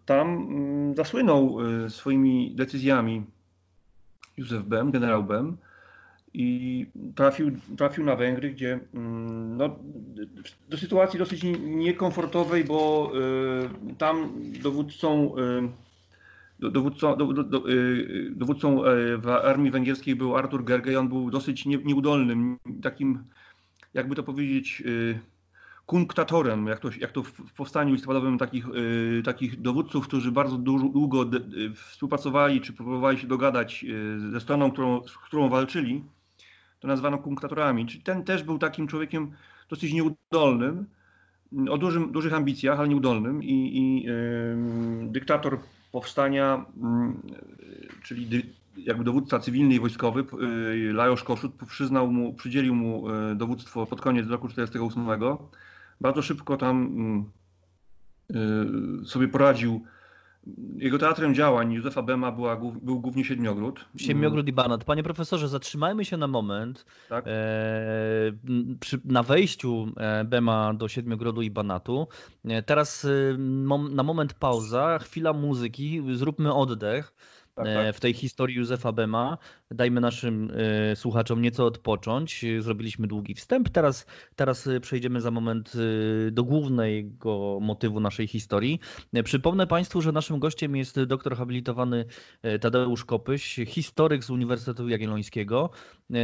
[0.06, 1.58] tam mm, zasłynął
[1.88, 3.24] swoimi decyzjami
[4.36, 5.56] Józef Bem, generał Bem
[6.34, 9.78] i trafił, trafił na Węgry, gdzie mm, no,
[10.68, 13.12] do sytuacji dosyć niekomfortowej, bo
[13.90, 15.34] y, tam dowódcą,
[16.62, 18.82] y, dowódcą, do, do, y, dowódcą
[19.18, 20.98] w armii węgierskiej był Artur Gergely.
[20.98, 23.24] On był dosyć nieudolnym, takim,
[23.94, 24.82] jakby to powiedzieć,
[25.86, 31.22] kunktatorem, jak to, jak to w powstaniu listopadowym takich, y, takich dowódców, którzy bardzo długo
[31.22, 36.04] y, współpracowali czy próbowali się dogadać y, ze stroną, którą, z którą walczyli,
[36.80, 37.86] to nazwano kunktatorami.
[37.86, 39.32] Czyli ten też był takim człowiekiem
[39.68, 40.86] dosyć nieudolnym,
[41.70, 44.06] o dużym, dużych ambicjach, ale nieudolnym i, i
[45.12, 45.58] dyktator
[45.92, 46.64] powstania,
[48.02, 48.42] czyli dy,
[48.76, 50.24] jakby dowódca cywilny i wojskowy,
[50.92, 53.04] Lajos Koszut, przyznał mu, przydzielił mu
[53.36, 55.34] dowództwo pod koniec roku 1948
[56.00, 57.30] bardzo szybko tam mm,
[59.02, 59.84] y, sobie poradził.
[60.76, 63.84] Jego teatrem działań Józefa Bema była, był głównie Siedmiogród.
[63.96, 64.84] Siedmiogród i Banat.
[64.84, 66.86] Panie profesorze, zatrzymajmy się na moment.
[67.08, 67.24] Tak?
[67.26, 67.30] E,
[68.80, 72.08] przy, na wejściu e, Bema do Siedmiogrodu i Banatu.
[72.44, 77.12] E, teraz e, mom, na moment pauza, chwila muzyki, zróbmy oddech
[77.54, 77.96] tak, e, tak.
[77.96, 79.38] w tej historii Józefa Bema.
[79.70, 80.50] Dajmy naszym
[80.90, 82.44] e, słuchaczom nieco odpocząć.
[82.58, 83.68] Zrobiliśmy długi wstęp.
[83.68, 88.80] Teraz, teraz przejdziemy za moment e, do głównego motywu naszej historii.
[89.24, 92.04] Przypomnę Państwu, że naszym gościem jest doktor habilitowany
[92.60, 95.70] Tadeusz Kopyś, historyk z Uniwersytetu Jagiellońskiego.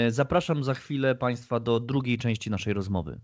[0.09, 3.21] Zapraszam za chwilę Państwa do drugiej części naszej rozmowy.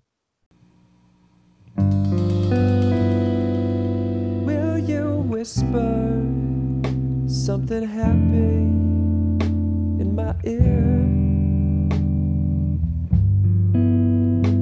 [4.46, 6.06] Will you whisper
[7.46, 8.58] something happy
[10.02, 10.98] in my ear.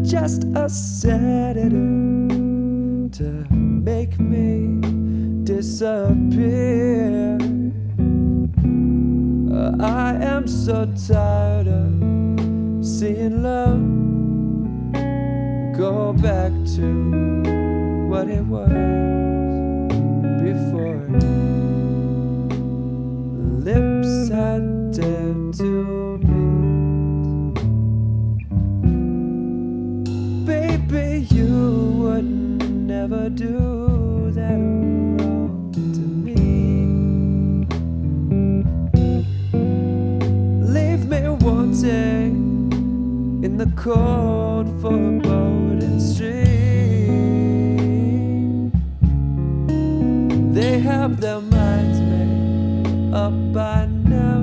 [0.05, 1.73] Just a sedative
[3.13, 4.83] to make me
[5.45, 7.39] disappear.
[9.51, 13.81] Uh, I am so tired of seeing love
[15.75, 17.41] go back to
[18.11, 18.69] what it was
[20.43, 21.64] before
[23.65, 24.59] lips I
[24.93, 27.55] dare to meet.
[30.45, 31.55] Baby, you
[32.03, 32.29] would
[32.93, 36.37] never do that wrong to me.
[40.77, 42.35] Leave me wanting
[43.43, 46.35] in the cold foreboding stream.
[50.53, 52.04] They have their minds
[53.15, 54.41] up by now.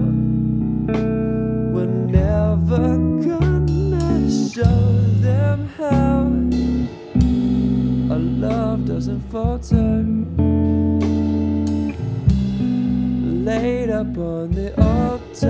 [1.73, 2.97] We're never
[3.27, 6.21] gonna show them how
[8.15, 10.05] a love doesn't falter.
[13.43, 15.49] Laid up on the altar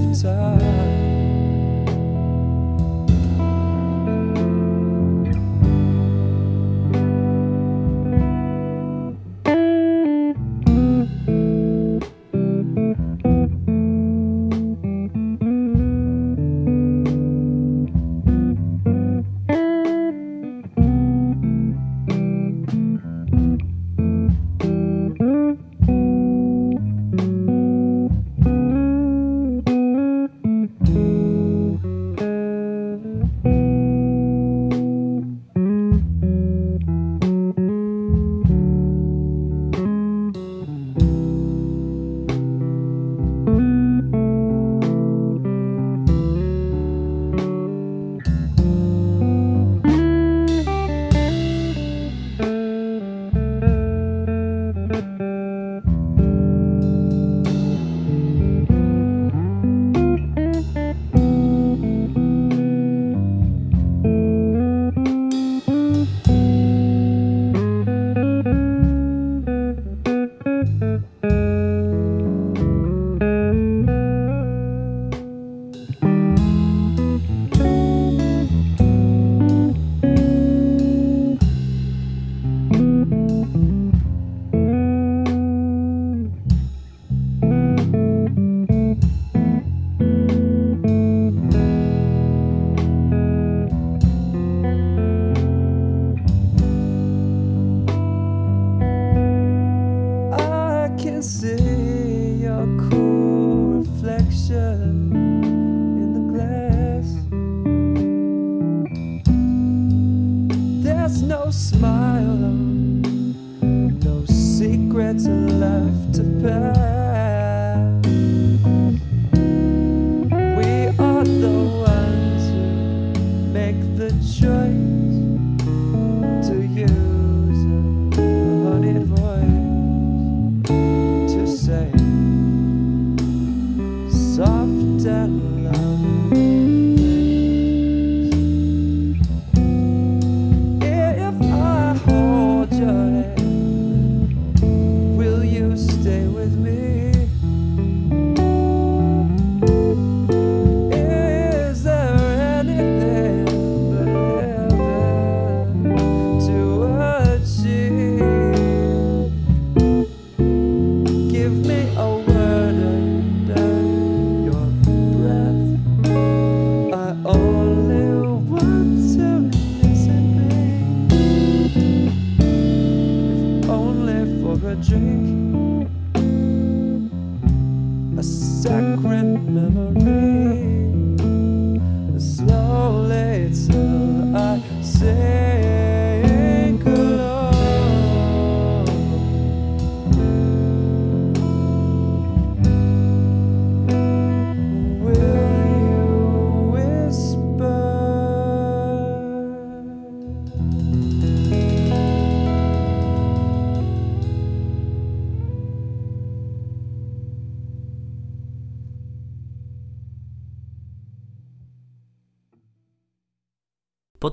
[0.00, 1.07] of time.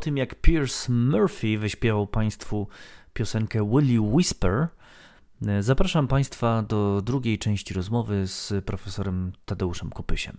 [0.05, 2.67] Tym jak Pierce Murphy wyśpiewał Państwu
[3.13, 4.67] piosenkę Will You Whisper,
[5.59, 10.37] zapraszam Państwa do drugiej części rozmowy z profesorem Tadeuszem Kopysiem.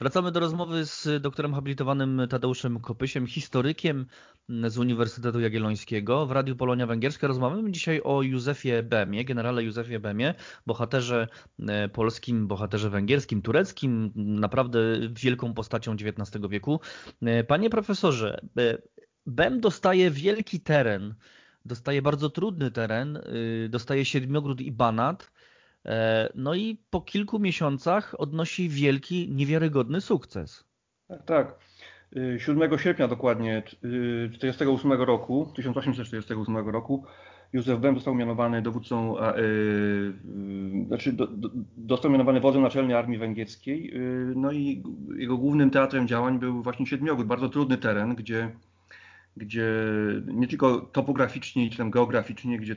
[0.00, 4.06] Wracamy do rozmowy z doktorem habilitowanym Tadeuszem Kopysiem, historykiem
[4.48, 6.26] z Uniwersytetu Jagiellońskiego.
[6.26, 10.34] W Radiu Polonia Węgierska rozmawiamy dzisiaj o Józefie Bemie, generale Józefie Bemie,
[10.66, 11.28] bohaterze
[11.68, 14.80] e, polskim, bohaterze węgierskim, tureckim, naprawdę
[15.10, 16.80] wielką postacią XIX wieku.
[17.22, 18.78] E, Panie profesorze, e,
[19.26, 21.14] Bem dostaje wielki teren,
[21.64, 23.18] dostaje bardzo trudny teren,
[23.68, 25.30] dostaje Siedmiogród i Banat,
[26.34, 30.64] No i po kilku miesiącach odnosi wielki, niewiarygodny sukces.
[31.08, 31.58] Tak, tak.
[32.16, 37.04] Y, 7 sierpnia dokładnie 1948 roku, 1848 roku
[37.52, 41.16] Józef Bem został mianowany dowódcą, y, y, znaczy
[41.88, 43.96] został mianowany wodzem naczelnej armii węgierskiej.
[43.96, 44.82] Y, no i
[45.16, 48.50] jego głównym teatrem działań był właśnie Siedmiogród, bardzo trudny teren, gdzie,
[49.36, 49.72] gdzie
[50.26, 52.76] nie tylko topograficznie, czy tam geograficznie, gdzie y,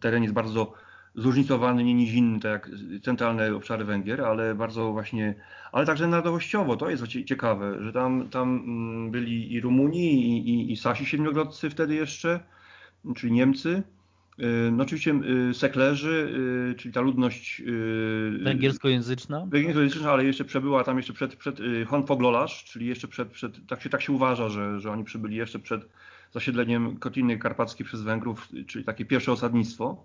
[0.00, 0.72] teren jest bardzo
[1.14, 2.70] zróżnicowany, nie nizinny, tak jak
[3.02, 5.34] centralne obszary Węgier, ale bardzo właśnie,
[5.72, 10.50] ale także narodowościowo, to jest cie- ciekawe, że tam, tam mm, byli i Rumuni, i,
[10.50, 12.40] i, i Sasi siedmiogrodcy wtedy jeszcze,
[13.16, 13.82] czyli Niemcy,
[14.40, 16.34] y, no oczywiście y, seklerzy,
[16.72, 17.62] y, czyli ta ludność
[18.42, 19.46] Węgierskojęzyczna?
[19.46, 23.88] węgierskojęzyczna, ale jeszcze przebyła tam jeszcze przed, przed Honfoglolarz, czyli jeszcze przed, przed tak, się,
[23.88, 25.88] tak się uważa, że, że oni przybyli jeszcze przed
[26.32, 30.04] zasiedleniem Kotliny Karpackiej przez Węgrów, czyli takie pierwsze osadnictwo.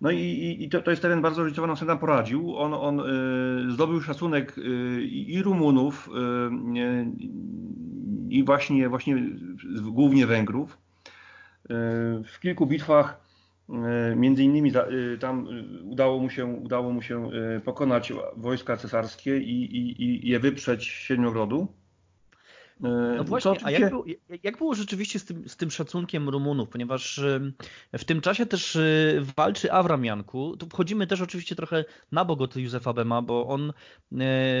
[0.00, 2.56] No i, i, to, to jest teren bardzo różnicowany, on sobie tam poradził.
[2.56, 7.06] On, on y, zdobył szacunek y, i Rumunów, y,
[8.28, 9.22] i właśnie, właśnie
[9.82, 10.78] głównie Węgrów.
[11.64, 11.74] Y,
[12.24, 13.20] w kilku bitwach,
[14.12, 14.72] y, między innymi
[15.20, 15.48] tam
[15.84, 17.30] udało mu się, udało mu się
[17.64, 21.68] pokonać wojska cesarskie i, i, i je wyprzeć z Siedmiogrodu.
[22.78, 24.04] Y, No co właśnie, a oczywiście- jak, było,
[24.42, 26.68] jak było rzeczywiście z tym, z tym szacunkiem Rumunów?
[26.68, 27.20] Ponieważ
[27.92, 30.56] w tym czasie też y, walczy Avram Janku.
[30.56, 33.72] Tu wchodzimy też oczywiście trochę na bok od Józefa Bema, bo on
[34.12, 34.16] y,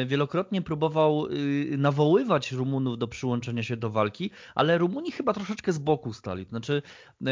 [0.06, 5.78] wielokrotnie próbował y, nawoływać Rumunów do przyłączenia się do walki, ale Rumuni chyba troszeczkę z
[5.78, 6.44] boku stali.
[6.44, 6.82] Znaczy
[7.22, 7.26] y,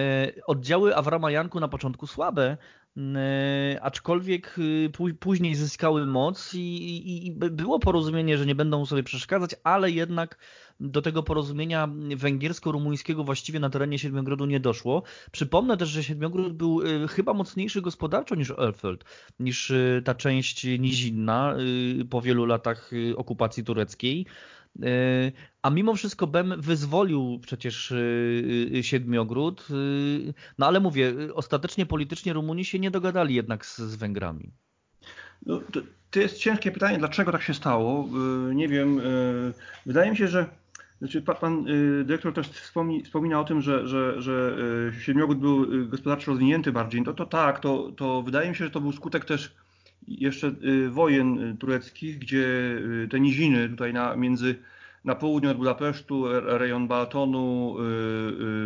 [0.46, 2.85] oddziały Avrama Janku na początku słabe, y,
[3.80, 8.86] aczkolwiek y, pó- później zyskały moc i, i, i by- było porozumienie, że nie będą
[8.86, 10.38] sobie przeszkadzać, ale jednak
[10.80, 15.02] do tego porozumienia węgiersko-rumuńskiego właściwie na terenie Siedmiogrodu nie doszło.
[15.32, 19.04] Przypomnę też, że Siedmiogród był y, chyba mocniejszy gospodarczo niż Elfeld,
[19.40, 21.56] niż y, ta część nizinna
[22.10, 24.26] po wielu latach okupacji tureckiej.
[24.84, 29.68] Y, A mimo wszystko Bem wyzwolił przecież y, y, Siedmiogród.
[30.58, 34.52] No ale mówię, ostatecznie politycznie Rumuni się nie dogadali jednak z, z Węgrami.
[35.46, 38.08] No, to, to jest ciężkie pytanie, dlaczego tak się stało.
[38.54, 39.00] Nie wiem.
[39.86, 40.46] Wydaje mi się, że
[40.98, 41.64] Znaczy, pan,
[42.04, 42.48] dyrektor też
[43.04, 44.56] wspomina o tym, że, że, że
[45.00, 47.04] Siedmiogród był gospodarczo rozwinięty bardziej.
[47.04, 49.54] To, to tak, to, to wydaje mi się, że to był skutek też
[50.08, 50.52] jeszcze
[50.90, 52.46] wojen tureckich, gdzie
[53.10, 54.54] te niziny tutaj na, między
[55.04, 57.76] na południu od Budapesztu, rejon Balatonu,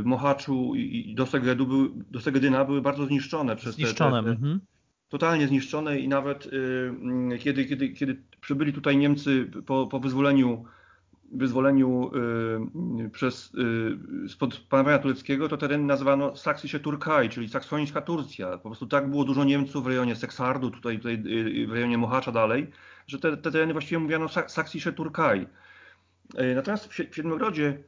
[0.04, 4.22] Mohaczu i do, Segedu były, do były bardzo zniszczone przez zniszczone.
[4.22, 4.60] te, te, te mhm.
[5.08, 10.64] totalnie zniszczone i nawet mm, kiedy, kiedy, kiedy przybyli tutaj Niemcy po, po wyzwoleniu
[11.32, 12.10] wyzwoleniu
[13.06, 13.54] y, przez,
[14.24, 18.58] y, spod panowania tureckiego, to teren nazwano Saksische Turkaj, czyli saksońska Turcja.
[18.58, 22.32] Po prostu tak było dużo Niemców w rejonie Seksardu, tutaj, tutaj y, w rejonie Mohacza
[22.32, 22.70] dalej,
[23.06, 25.46] że te, te tereny właściwie mówiano Saksische Turkaj.
[26.54, 27.78] Natomiast w Siedmiogrodzie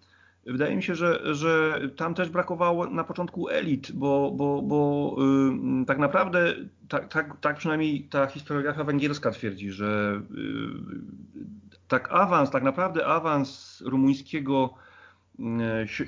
[0.46, 5.16] wydaje mi się, że, że tam też brakowało na początku elit, bo, bo, bo
[5.86, 6.54] tak naprawdę,
[6.88, 10.20] tak, tak, tak przynajmniej ta historiografia węgierska twierdzi, że
[11.92, 14.74] tak awans, tak naprawdę awans rumuńskiego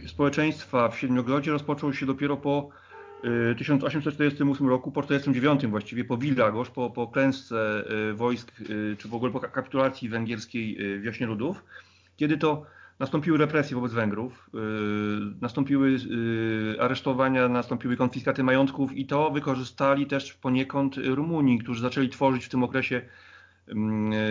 [0.03, 2.68] e, społeczeństwa w Siedmiogrodzie rozpoczął się dopiero po
[3.59, 8.53] 1848 e, roku, po 1949 właściwie, po Wilgagos, po, po klęsce e, wojsk,
[8.99, 11.64] czy w ogóle po kapitulacji węgierskiej w Wiośnie Ludów,
[12.16, 12.66] kiedy to
[12.99, 14.51] nastąpiły represje wobec Węgrów,
[15.41, 15.99] nastąpiły
[16.80, 22.62] aresztowania, nastąpiły konfiskaty majątków i to wykorzystali też poniekąd Rumuni, którzy zaczęli tworzyć w tym
[22.62, 23.03] okresie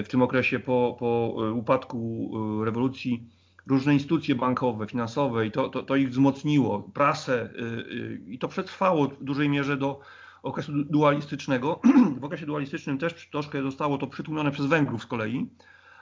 [0.03, 2.31] w tym okresie po, po e, upadku
[2.61, 3.29] e, rewolucji
[3.67, 9.07] różne instytucje bankowe, finansowe i to, to, to ich wzmocniło, prasę e, i to przetrwało
[9.07, 9.99] w dużej mierze do
[10.43, 11.79] okresu dualistycznego.
[12.21, 15.49] W okresie dualistycznym też troszkę zostało to przytłumione przez Węgrów z kolei,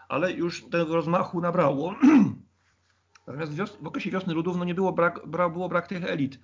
[0.09, 1.95] ale już tego rozmachu nabrało.
[3.27, 6.39] Natomiast w okresie wiosny ludów no nie było brak, było brak tych elit.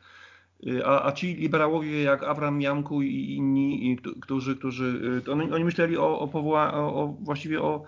[0.65, 5.63] Y, a, a ci liberałowie jak Avram Jamku i inni, którzy, którzy y, oni, oni
[5.63, 7.83] myśleli o, o, powoła, o, właściwie o,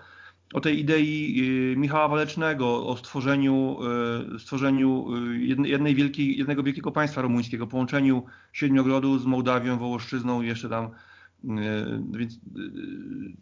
[0.54, 1.36] o tej idei
[1.72, 3.78] y, Michała Walecznego, o stworzeniu,
[4.38, 5.06] stworzeniu
[5.64, 10.90] jednej wielkiej, jednego wielkiego państwa rumuńskiego, połączeniu Siedmiogrodu z Mołdawią, Wołoszczyzną i jeszcze tam.
[12.10, 12.40] Więc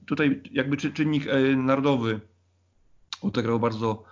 [0.07, 1.25] tutaj jakby czynnik
[1.57, 2.21] narodowy
[3.23, 4.05] odegrał bardzo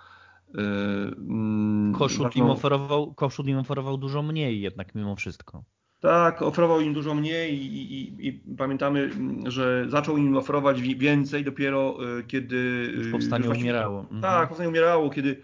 [1.97, 5.63] Koszut, im oferował, Koszut im oferował dużo mniej jednak mimo wszystko.
[5.99, 9.09] Tak, oferował im dużo mniej i, i, i, pamiętamy,
[9.45, 12.91] że zaczął im oferować więcej dopiero e, kiedy...
[12.97, 13.99] Już powstanie umierało.
[13.99, 14.21] Mhm.
[14.21, 15.41] Tak, powstanie umierało, kiedy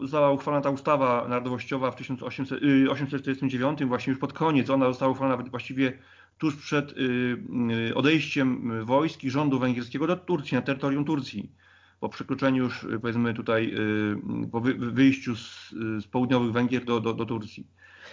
[0.00, 4.70] została uchwalona ta ustawa narodowościowa w 1849, właśnie już pod koniec.
[4.70, 5.98] Ona została uchwalona właściwie
[6.38, 6.94] tuż przed
[7.94, 11.52] odejściem wojsk i rządu węgierskiego do Turcji, na terytorium Turcji
[12.00, 13.74] po przekroczeniu już powiedzmy tutaj,
[14.44, 15.70] y, po wyjściu z,
[16.00, 17.66] z południowych Węgier do, do, do Turcji.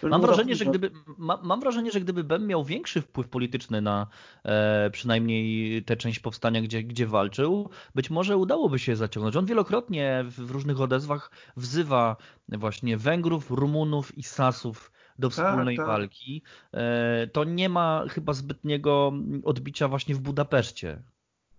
[0.04, 4.08] Mam wrażenie, że gdyby, ma, mam wrażenie, że gdyby Bem miał większy wpływ polityczny na
[4.44, 9.36] e, przynajmniej tę część powstania, gdzie, gdzie walczył, być może udałoby się zaciągnąć.
[9.36, 12.16] On wielokrotnie w, w różnych odezwach wzywa
[12.50, 15.96] właśnie Węgrów, Rumunów i Sasów do tak, wspólnej tak, tak.
[15.96, 16.42] walki.
[16.74, 19.14] E, to nie ma chyba zbytniego
[19.44, 21.04] odbicia właśnie w Budapeszcie.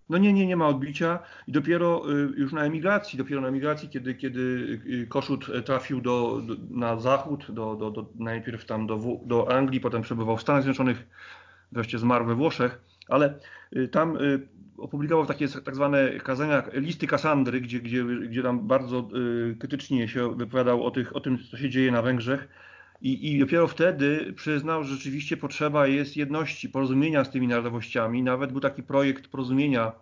[0.09, 3.89] No nie, nie, nie ma odbicia i dopiero y, już na emigracji, dopiero na emigracji,
[3.89, 4.41] kiedy, kiedy
[4.87, 9.81] y, Koszut trafił do, do na zachód, do, do, do, najpierw tam do, do Anglii,
[9.81, 11.07] potem przebywał w Stanach Zjednoczonych,
[11.73, 13.35] wreszcie zmarł we Włoszech, ale
[13.77, 14.19] y, tam
[14.79, 19.09] opublikował takie tak zwane kazania, listy Kasandry, gdzie, gdzie, gdzie tam bardzo
[19.59, 22.49] krytycznie się wypowiadał o, tych, o tym, co się dzieje na Węgrzech
[23.01, 28.23] i, I dopiero wtedy przyznał, że rzeczywiście potrzeba jest jedności, porozumienia z tymi narodowościami.
[28.23, 29.93] Nawet był taki projekt porozumienia,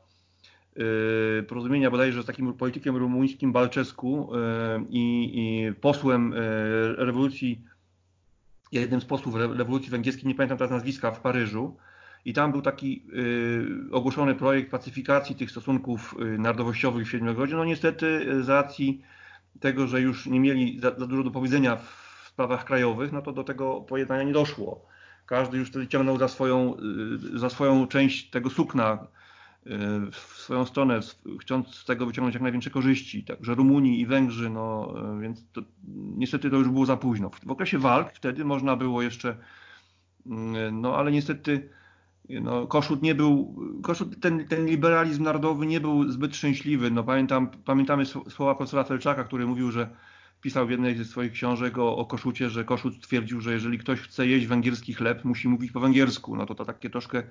[0.76, 7.64] yy, porozumienia bodajże z takim politykiem rumuńskim Balczesku yy, i, posłem yy, rewolucji,
[8.72, 11.76] jednym z posłów rewolucji węgierskiej, nie pamiętam teraz nazwiska, w Paryżu.
[12.24, 17.56] I tam był taki y, ogłoszony projekt pacyfikacji tych stosunków y, narodowościowych w Siedmiogrodzie.
[17.56, 19.02] No niestety z racji
[19.60, 22.03] tego, że już nie mieli za, za dużo do powiedzenia w
[22.34, 24.86] sprawach krajowych, no to do tego pojednania nie doszło.
[25.26, 26.76] Każdy już wtedy ciągnął za swoją,
[27.34, 29.06] y, za swoją część tego sukna
[29.66, 29.70] y,
[30.10, 31.00] w swoją stronę,
[31.40, 33.24] chcąc z tego wyciągnąć jak największe korzyści.
[33.24, 35.62] Także Rumuni i Węgrzy, no y, więc to,
[36.16, 37.30] niestety to już było za późno.
[37.46, 39.36] W okresie walk wtedy można było jeszcze,
[40.72, 41.68] no ale niestety
[42.28, 46.90] no, Koszut nie był, Koszut, ten, ten liberalizm narodowy nie był zbyt szczęśliwy.
[46.90, 49.90] No, pamiętam, pamiętamy słowa profesora Felczaka, który mówił, że
[50.44, 54.00] pisał w jednej ze swoich książek o, o Koszucie, że Koszut twierdził, że jeżeli ktoś
[54.00, 56.36] chce jeść węgierski chleb, musi mówić po węgiersku.
[56.36, 57.22] No to to takie troszkę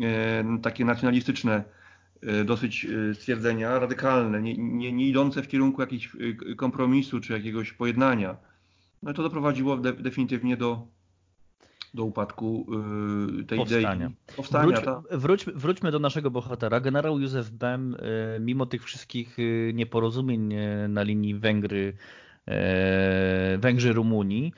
[0.00, 1.64] e, takie nacjonalistyczne
[2.22, 6.08] e, dosyć e, stwierdzenia, radykalne, nie, nie, nie idące w kierunku jakiegoś
[6.50, 8.36] e, kompromisu czy jakiegoś pojednania.
[9.02, 10.86] No to doprowadziło de, definitywnie do,
[11.94, 12.66] do upadku
[13.40, 13.94] y, tej Powstania.
[13.94, 14.36] idei.
[14.36, 15.02] Powstania, Wróć, ta.
[15.10, 16.80] wróć, wróćmy do naszego bohatera.
[16.80, 20.54] Generał Józef Bem, y, mimo tych wszystkich y, nieporozumień
[20.88, 21.96] na linii Węgry,
[22.48, 22.52] y,
[23.58, 24.52] Węgrzy-Rumunii,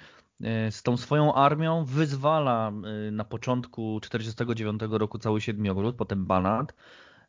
[0.69, 2.73] y, z tą swoją armią wyzwala
[3.09, 6.75] y, na początku 1949 roku cały Siedmiogród, potem Banat.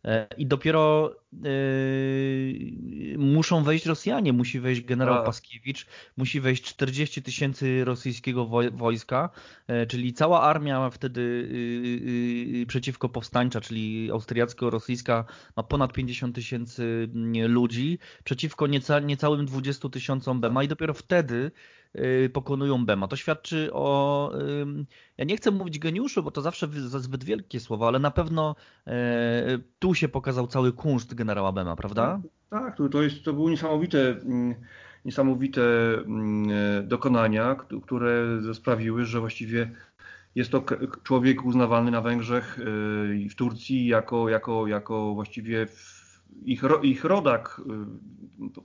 [0.06, 5.26] E, I dopiero y, muszą wejść Rosjanie, musi wejść generał Tak.
[5.26, 5.86] Paskiewicz,
[6.18, 9.30] musi wejść 40 tysięcy rosyjskiego woj- wojska,
[9.68, 15.26] e, czyli cała armia wtedy y, y, przeciwko powstańcza, czyli austriacko-rosyjska
[15.58, 21.52] ma ponad 50 tysięcy mm, ludzi, przeciwko nieca, niecałym 20 tysiącom Bema i dopiero wtedy
[22.34, 23.08] pokonują Bema.
[23.08, 24.32] To świadczy o,
[25.18, 28.56] ja nie chcę mówić geniuszu, bo to zawsze za zbyt wielkie słowo, ale na pewno
[28.88, 32.22] e, tu się pokazał cały kunszt generała Bema, prawda?
[32.50, 34.56] Tak, to, to, jest, to były niesamowite, mm,
[35.06, 35.62] niesamowite
[35.94, 39.72] mm, e, dokonania, które sprawiły, że właściwie
[40.36, 40.64] jest to
[41.04, 45.68] człowiek uznawany na Węgrzech e, i w Turcji jako, jako, jako właściwie
[46.44, 47.62] ich, ich rodak.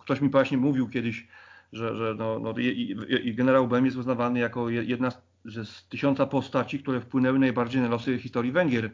[0.00, 1.28] Ktoś mi właśnie mówił kiedyś,
[1.72, 5.10] że, że no, no, i, i- generał Bem jest uznawany jako je- jedna
[5.44, 8.90] z, tysiąca postaci, które wpłynęły najbardziej na losy historii Węgier.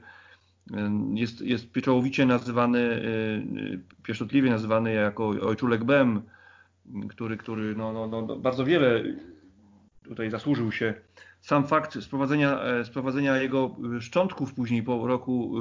[1.14, 6.22] Jest, jest pieczołowicie nazywany, y, pieszczotliwie nazywany jako ojczulek Bem,
[7.08, 9.02] który, który no, no, no, no, bardzo wiele
[10.02, 10.94] tutaj zasłużył się.
[11.40, 15.54] Sam fakt sprowadzenia, e, sprowadzenia jego szczątków później po roku,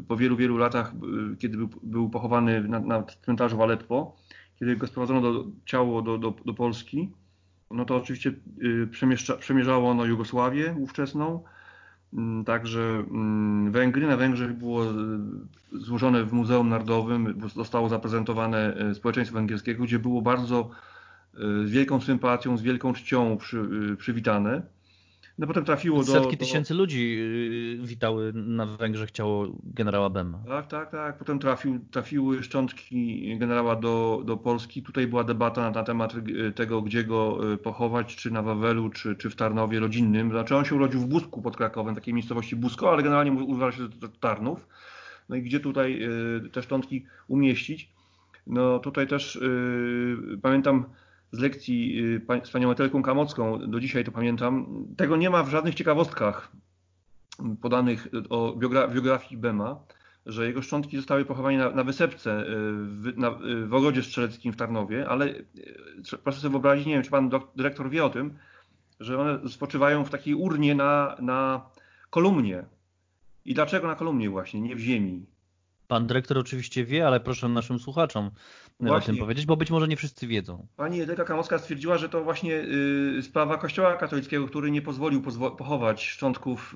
[0.00, 0.92] y, po wielu, wielu latach,
[1.32, 4.16] y, kiedy był, był pochowany na, na cmentarzu w Aleppo,
[4.60, 7.10] kiedy go sprowadzono do, ciało do, do, do Polski,
[7.70, 8.32] no to oczywiście
[8.62, 8.88] y,
[9.40, 11.42] przemierzało ono Jugosławię ówczesną,
[12.12, 14.06] Mm, Także mm, Węgry.
[14.06, 14.88] Na Węgrzech było y,
[15.72, 20.70] złożone w Muzeum Narodowym, zostało zaprezentowane y, społeczeństwo węgierskiego, gdzie było bardzo
[21.64, 24.62] z wielką sympatią, z wielką czcią przy, przywitane.
[25.40, 26.12] No potem trafiło do...
[26.12, 26.44] Setki do...
[26.44, 27.18] tysięcy ludzi
[27.82, 30.38] y, witały na Węgrzech ciało generała Bema.
[30.48, 31.18] Tak, tak, tak.
[31.18, 34.82] Potem trafił, trafiły szczątki generała do, do Polski.
[34.82, 38.90] Tutaj była debata na, na temat y, tego, gdzie go y, pochować, czy na Wawelu,
[38.90, 40.30] czy, czy w Tarnowie rodzinnym.
[40.30, 43.88] Znaczy on się urodził w Busku pod Krakowem, takiej miejscowości Busko, ale generalnie używa się
[44.00, 44.68] to Tarnów.
[45.28, 46.00] No i gdzie tutaj
[46.52, 47.88] te szczątki umieścić?
[48.46, 50.84] No tutaj też y, pamiętam
[51.32, 51.98] z lekcji
[52.42, 54.66] y, z panią Etelką Kamocką, do dzisiaj to pamiętam,
[54.96, 56.52] tego nie ma w żadnych ciekawostkach
[57.60, 59.80] podanych o biogra- biografii Bema,
[60.26, 62.44] że jego szczątki zostały pochowane na, na wysepce y,
[62.84, 65.34] w, na, y, w ogrodzie strzeleckim w Tarnowie, ale
[66.24, 68.34] proszę sobie wyobrazić, nie wiem czy pan dok- dyrektor wie o tym,
[69.00, 71.66] że one spoczywają w takiej urnie na, na
[72.10, 72.64] kolumnie.
[73.44, 75.26] I dlaczego na kolumnie właśnie, nie w ziemi?
[75.88, 78.30] Pan dyrektor oczywiście wie, ale proszę naszym słuchaczom
[78.80, 79.14] o Właśnie.
[79.14, 80.66] tym powiedzieć, bo być może nie wszyscy wiedzą.
[80.76, 82.54] Pani Edyka Kamowska stwierdziła, że to właśnie
[83.18, 86.74] y, sprawa Kościoła katolickiego, który nie pozwolił pozwo- pochować szczątków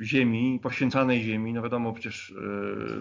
[0.00, 1.52] y, ziemi, poświęcanej ziemi.
[1.52, 2.34] No wiadomo, przecież y,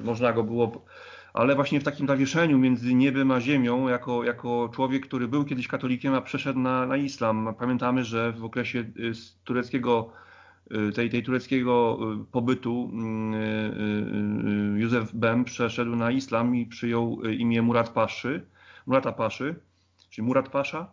[0.03, 0.85] można go było,
[1.33, 5.67] ale właśnie w takim zawieszeniu między niebem a ziemią, jako, jako człowiek, który był kiedyś
[5.67, 7.55] katolikiem, a przeszedł na, na islam.
[7.59, 9.11] Pamiętamy, że w okresie y,
[9.43, 10.11] tureckiego
[10.95, 17.21] tej, tej tureckiego y, pobytu y, y, y, Józef Bem przeszedł na islam i przyjął
[17.25, 18.41] y, imię Murat Paszy,
[18.87, 19.55] Murata Paszy,
[20.09, 20.91] czyli Murat Pasza.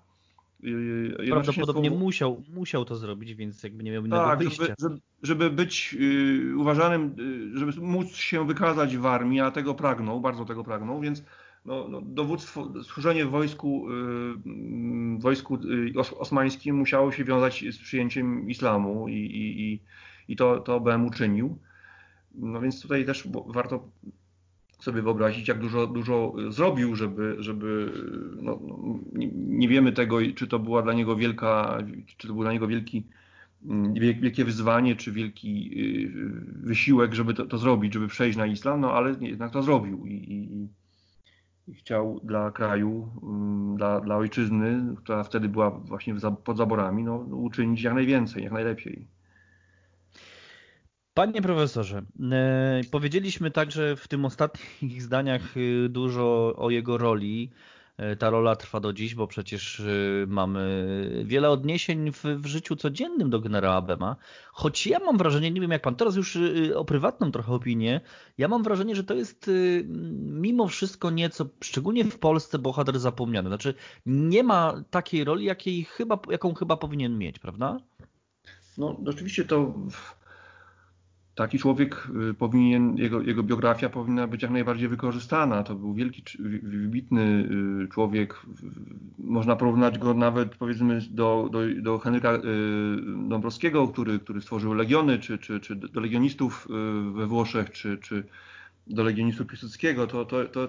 [0.65, 4.65] Y, Prawdopodobnie słowo- musiał, musiał to zrobić, więc jakby nie miał innego tak, wyjścia.
[4.79, 7.15] żeby, żeby, być y, uważanym,
[7.55, 11.25] y, żeby móc się wykazać w armii, a tego pragnął, bardzo tego pragnął, więc
[11.67, 17.79] no, no, dowództwo, służenie w wojsku, y, wojsku y, os, osmańskim musiało się wiązać z
[17.79, 19.81] przyjęciem islamu i, i, i,
[20.29, 21.59] i to, to BM uczynił.
[22.35, 23.89] No więc tutaj też warto
[24.81, 27.93] sobie wyobrazić, jak dużo, dużo zrobił, żeby, żeby
[28.43, 28.99] no, no,
[29.35, 31.79] nie, wiemy tego, czy to była dla niego wielka,
[32.17, 33.07] czy to był dla niego wielki,
[33.65, 36.11] mm, wiel- wielkie wyzwanie, czy wielki y,
[36.63, 40.15] wysiłek, żeby to, to zrobić, żeby przejść na islam, no ale jednak to zrobił i,
[40.15, 40.69] i,
[41.75, 46.15] chciał dla kraju, mm, dla, dla ojczyzny, która wtedy była właśnie
[46.45, 49.09] pod zaborami, no, uczynić jak najwięcej, jak najlepiej.
[51.15, 52.03] Panie profesorze,
[52.33, 57.51] e, powiedzieliśmy także w tym ostatnich zdaniach y, dużo o jego roli.
[57.99, 62.77] E, Ta rola trwa do dziś, bo przecież y, mamy wiele odniesień w, w życiu
[62.77, 64.17] codziennym do generała Bema.
[64.53, 68.01] Choć ja mam wrażenie, nie wiem jak pan, teraz już y, o prywatną trochę opinię,
[68.39, 69.85] ja mam wrażenie, że to jest y,
[70.23, 73.49] mimo wszystko nieco, szczególnie w Polsce, bohater zapomniany.
[73.49, 73.75] Znaczy
[74.07, 77.77] nie ma takiej roli, jakiej chyba, jaką chyba powinien mieć, prawda?
[78.79, 79.75] No, oczywiście to
[81.37, 85.63] taki człowiek y, powinien, jego, jego biografia powinna być jak najbardziej wykorzystana.
[85.63, 86.23] To był wielki,
[86.63, 87.49] wybitny
[87.85, 88.41] y, człowiek.
[89.19, 92.41] Można porównać go nawet powiedzmy do, do, do Henryka y,
[93.29, 96.69] Dąbrowskiego, który, który stworzył legiony, czy, czy, czy do legionistów
[97.15, 98.25] we Włoszech, czy, czy
[98.87, 100.07] do legionistów Piłsudskiego.
[100.07, 100.69] To, to, to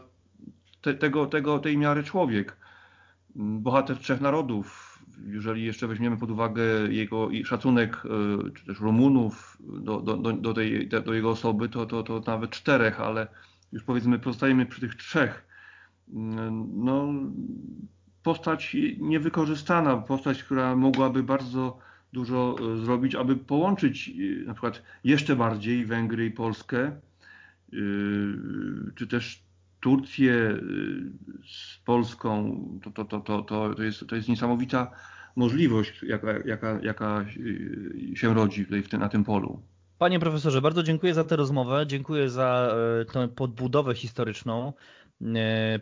[0.81, 2.57] te, tego, tego, tej miary człowiek.
[3.35, 10.01] Bohater trzech narodów, jeżeli jeszcze weźmiemy pod uwagę jego szacunek, e, czy też Rumunów do,
[10.01, 13.27] do, do, tej, do jego osoby, to, to, to nawet czterech, ale
[13.71, 15.47] już powiedzmy pozostajemy przy tych trzech.
[16.75, 17.13] No,
[18.23, 21.79] postać niewykorzystana, postać, która mogłaby bardzo
[22.13, 26.99] dużo e, zrobić, aby połączyć e, na przykład jeszcze bardziej Węgry i Polskę,
[28.95, 29.46] czy też
[29.87, 30.59] Turcję y,
[31.47, 34.91] z Polską, to, to, to, to, to, jest, to jest niesamowita
[35.35, 39.61] możliwość, jaka, jaka, jaka y, się rodzi tutaj w tym, na tym polu.
[39.97, 44.73] Panie profesorze, bardzo dziękuję za tę rozmowę, dziękuję za e, tę podbudowę historyczną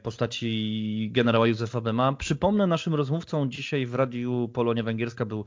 [0.04, 2.14] postaci generała Józefa Bema.
[2.14, 5.46] Przypomnę naszym rozmówcą dzisiaj w Radiu Polonia Węgierska był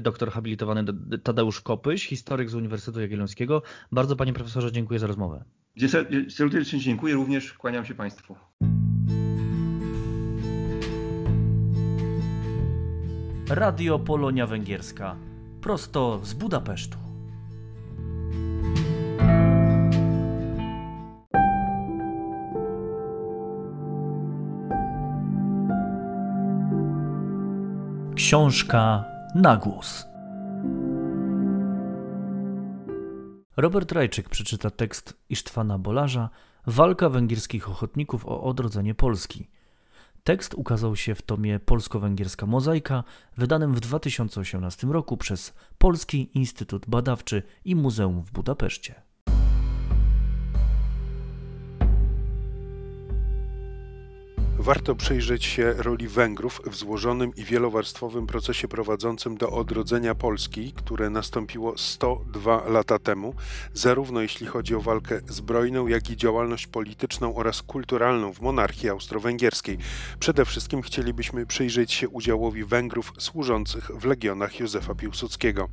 [0.00, 0.84] doktor habilitowany
[1.22, 3.62] Tadeusz Kopyś, historyk z Uniwersytetu Jagiellońskiego.
[3.92, 5.44] Bardzo panie profesorze dziękuję za rozmowę.
[6.28, 8.36] Serdecznie dziękuję, również kłaniam się Państwu.
[13.48, 15.16] Radio Polonia Węgierska,
[15.60, 16.98] prosto z Budapesztu.
[28.14, 29.04] Książka
[29.34, 30.13] na głos.
[33.56, 36.30] Robert Rajczyk przeczyta tekst Isztwana Bolarza
[36.66, 39.48] Walka węgierskich ochotników o odrodzenie Polski.
[40.24, 43.04] Tekst ukazał się w tomie Polsko-Węgierska Mozaika,
[43.36, 49.02] wydanym w 2018 roku przez Polski Instytut Badawczy i Muzeum w Budapeszcie.
[54.64, 61.10] Warto przyjrzeć się roli Węgrów w złożonym i wielowarstwowym procesie prowadzącym do odrodzenia Polski, które
[61.10, 63.34] nastąpiło 102 lata temu,
[63.74, 69.78] zarówno jeśli chodzi o walkę zbrojną, jak i działalność polityczną oraz kulturalną w monarchii austro-węgierskiej.
[70.20, 75.68] Przede wszystkim chcielibyśmy przyjrzeć się udziałowi Węgrów służących w legionach Józefa Piłsudskiego.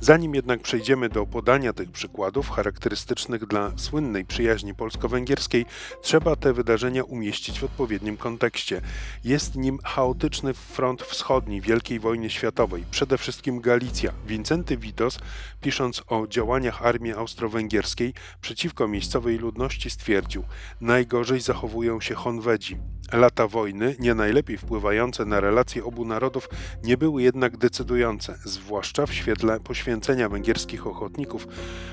[0.00, 5.66] Zanim jednak przejdziemy do podania tych przykładów charakterystycznych dla słynnej przyjaźni polsko-węgierskiej,
[6.02, 8.80] trzeba te wydarzenia umieścić w odpowiednim kontekście kontekście.
[9.24, 14.12] Jest nim chaotyczny front wschodni Wielkiej Wojny Światowej, przede wszystkim Galicja.
[14.26, 15.18] Wincenty Witos,
[15.60, 20.44] pisząc o działaniach armii austro-węgierskiej przeciwko miejscowej ludności, stwierdził:
[20.80, 22.76] Najgorzej zachowują się Honwedzi.
[23.12, 26.48] Lata wojny, nie najlepiej wpływające na relacje obu narodów,
[26.84, 31.46] nie były jednak decydujące, zwłaszcza w świetle poświęcenia węgierskich ochotników,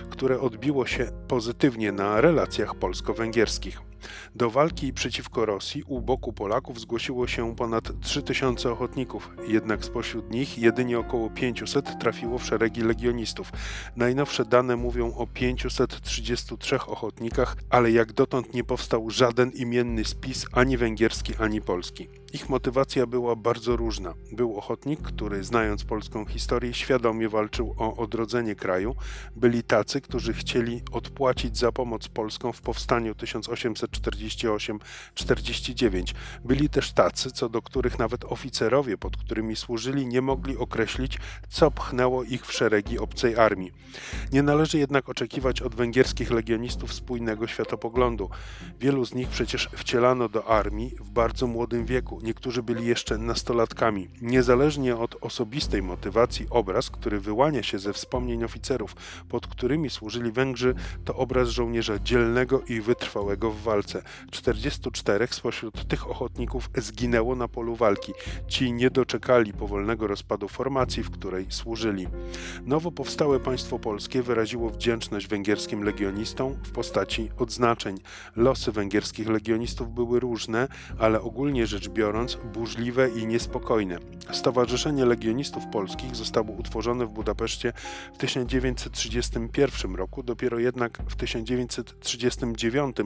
[0.10, 3.87] które odbiło się pozytywnie na relacjach polsko-węgierskich.
[4.36, 10.58] Do walki przeciwko Rosji u boku Polaków zgłosiło się ponad 3000 ochotników, jednak spośród nich
[10.58, 13.52] jedynie około 500 trafiło w szeregi legionistów.
[13.96, 20.78] Najnowsze dane mówią o 533 ochotnikach, ale jak dotąd nie powstał żaden imienny spis ani
[20.78, 22.08] węgierski, ani polski.
[22.34, 24.14] Ich motywacja była bardzo różna.
[24.32, 28.96] Był ochotnik, który znając polską historię świadomie walczył o odrodzenie kraju.
[29.36, 36.14] Byli tacy, którzy chcieli odpłacić za pomoc Polską w powstaniu 1848-49.
[36.46, 41.20] Byli też tacy, co do których nawet oficerowie, pod którymi służyli, nie mogli określić,
[41.50, 43.72] co pchnęło ich w szeregi obcej armii.
[44.32, 48.30] Nie należy jednak oczekiwać od węgierskich legionistów spójnego światopoglądu.
[48.80, 54.08] Wielu z nich przecież wcielano do armii w bardzo młodym wieku niektórzy byli jeszcze nastolatkami.
[54.22, 58.96] Niezależnie od osobistej motywacji, obraz, który wyłania się ze wspomnień oficerów,
[59.30, 64.02] pod którymi służyli Węgrzy, to obraz żołnierza dzielnego i wytrwałego w walce.
[64.32, 68.14] 44 spośród tych ochotników zginęło na polu walki.
[68.48, 72.08] Ci nie doczekali powolnego rozpadu formacji, w której służyli.
[72.66, 77.98] Nowo powstałe państwo polskie wyraziło wdzięczność węgierskim legionistom w postaci odznaczeń.
[78.36, 80.68] Losy węgierskich legionistów były różne,
[81.00, 83.98] ale ogólnie rzecz biorąc, biorąc burzliwe i niespokojne.
[84.32, 87.74] Stowarzyszenie Legionistów Polskich zostało utworzone w Budapeszcie
[88.14, 92.98] w 1931 roku, dopiero jednak w 1939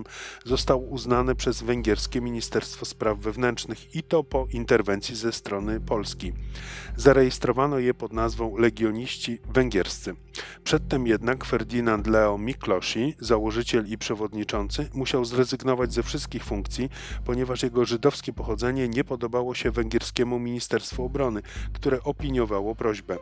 [0.45, 6.33] zostało uznane przez węgierskie Ministerstwo Spraw Wewnętrznych i to po interwencji ze strony Polski.
[6.95, 10.15] Zarejestrowano je pod nazwą Legioniści Węgierscy.
[10.63, 16.89] Przedtem jednak Ferdinand Leo Miklosi, założyciel i przewodniczący, musiał zrezygnować ze wszystkich funkcji,
[17.25, 21.41] ponieważ jego żydowskie pochodzenie nie podobało się węgierskiemu Ministerstwu Obrony,
[21.73, 23.17] które opiniowało prośbę.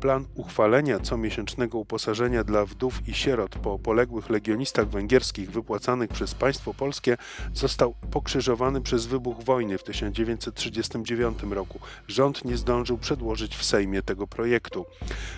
[0.00, 6.74] Plan uchwalenia comiesięcznego uposażenia dla wdów i sierot po poległych legionistach węgierskich wypłacanych przez państwo
[6.74, 7.16] polskie
[7.54, 11.78] został pokrzyżowany przez wybuch wojny w 1939 roku.
[12.08, 14.86] Rząd nie zdążył przedłożyć w Sejmie tego projektu.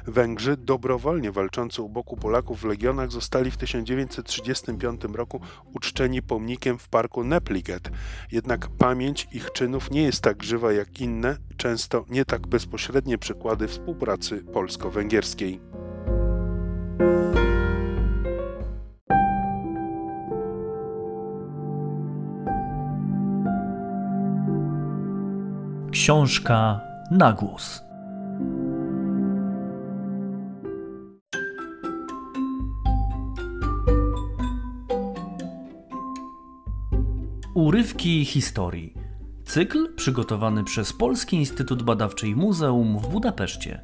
[0.07, 5.41] Węgrzy, dobrowolnie walczący u boku Polaków w legionach, zostali w 1935 roku
[5.75, 7.91] uczczeni pomnikiem w parku Nepliget.
[8.33, 9.51] Jednak pamięć ich
[9.91, 15.61] nie jest tak żywa jak inne, często nie tak bezpośrednie przykłady współpracy polsko-węgierskiej.
[25.91, 27.83] Książka na głos.
[37.55, 38.98] Urywki historii.
[39.49, 43.81] Cykl przygotowany przez Polski Instytut Badawczy i Muzeum w Budapeszcie.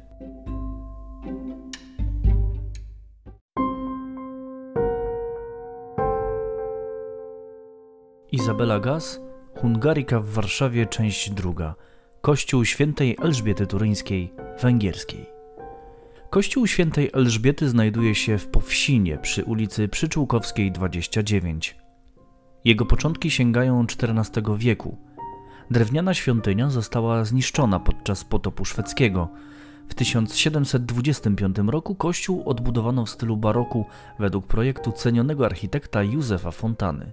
[8.31, 9.21] Izabela Gaz,
[9.55, 11.75] Hungaryka w Warszawie, część druga.
[12.21, 15.25] Kościół świętej Elżbiety Turyńskiej, węgierskiej.
[16.29, 21.77] Kościół świętej Elżbiety znajduje się w Powsinie przy ulicy Przyczółkowskiej 29.
[22.65, 25.04] Jego początki sięgają XIV wieku.
[25.71, 29.29] Drewniana świątynia została zniszczona podczas potopu szwedzkiego.
[29.89, 33.85] W 1725 roku kościół odbudowano w stylu baroku
[34.19, 37.11] według projektu cenionego architekta Józefa Fontany.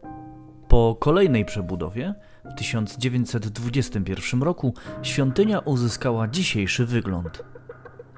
[0.69, 7.45] Po kolejnej przebudowie w 1921 roku świątynia uzyskała dzisiejszy wygląd.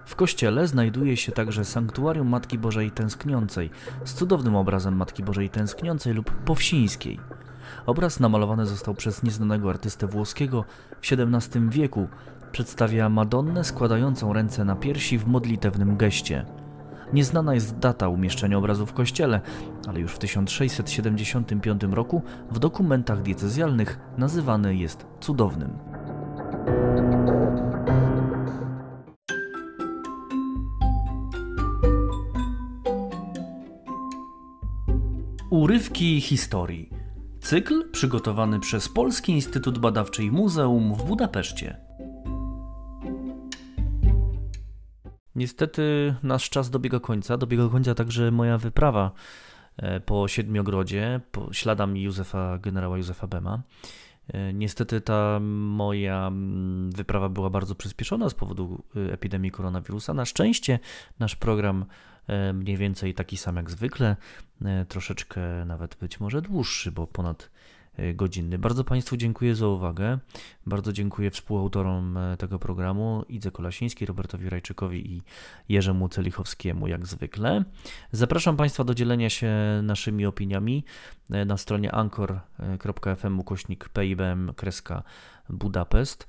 [0.07, 3.71] W kościele znajduje się także sanktuarium Matki Bożej Tęskniącej
[4.05, 7.21] z cudownym obrazem Matki Bożej Tęskniącej lub Powsińskiej.
[7.87, 10.65] Obraz namalowany został przez nieznanego artystę włoskiego
[11.01, 12.09] w XVII wieku.
[12.53, 16.47] Przedstawia Madonnę składającą ręce na piersi w modlitewnym geście.
[17.13, 19.41] Nieznana jest data umieszczenia obrazu w kościele,
[19.89, 25.79] ale już w 1675 roku w dokumentach diecezjalnych nazywany jest cudownym.
[35.51, 36.94] Urywki historii.
[37.45, 41.77] Cykl przygotowany przez Polski Instytut Badawczy i Muzeum w Budapeszcie.
[45.35, 47.37] Niestety nasz czas dobiega końca.
[47.37, 49.11] Dobiega końca także moja wyprawa
[49.77, 53.63] e, po Siedmiogrodzie, po śladami Józefa, generała Józefa Bema.
[54.29, 60.15] E, niestety ta moja mm, wyprawa była bardzo przyspieszona z powodu e, epidemii koronawirusa.
[60.15, 60.79] Na szczęście
[61.19, 61.85] nasz program
[62.55, 64.17] mniej więcej taki sam jak zwykle,
[64.89, 67.51] troszeczkę nawet być może dłuższy, bo ponad
[67.97, 68.59] E, godzinny.
[68.59, 70.19] Bardzo Państwu dziękuję za uwagę.
[70.67, 75.23] Bardzo dziękuję współautorom e, tego programu, Idze Kolasińskiej, Robertowi Rajczykowi i
[75.69, 77.65] Jerzemu Celichowskiemu, jak zwykle.
[78.13, 79.53] Zapraszam Państwa do dzielenia się
[79.83, 80.85] naszymi opiniami
[81.31, 85.03] e, na stronie anchor.fm ukośnik PIBM kreska
[85.49, 86.29] Budapest.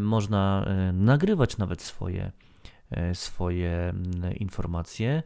[0.00, 2.32] Można nagrywać nawet swoje,
[3.12, 3.92] swoje
[4.36, 5.22] informacje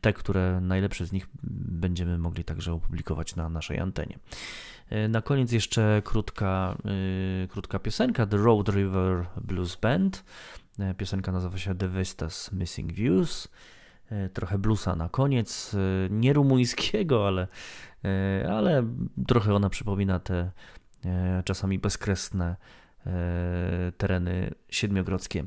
[0.00, 1.28] te, które najlepsze z nich
[1.70, 4.18] będziemy mogli także opublikować na naszej antenie.
[4.90, 6.76] E, na koniec jeszcze krótka,
[7.44, 10.24] e, krótka piosenka The Road River Blues Band.
[10.78, 13.48] E, piosenka nazywa się The Vistas Missing Views.
[14.32, 15.76] Trochę bluesa na koniec,
[16.10, 17.48] nie rumuńskiego, ale,
[18.50, 18.84] ale
[19.26, 20.50] trochę ona przypomina te
[21.44, 22.87] czasami bezkresne E,
[23.98, 25.44] tereny siedmiogrodzkie.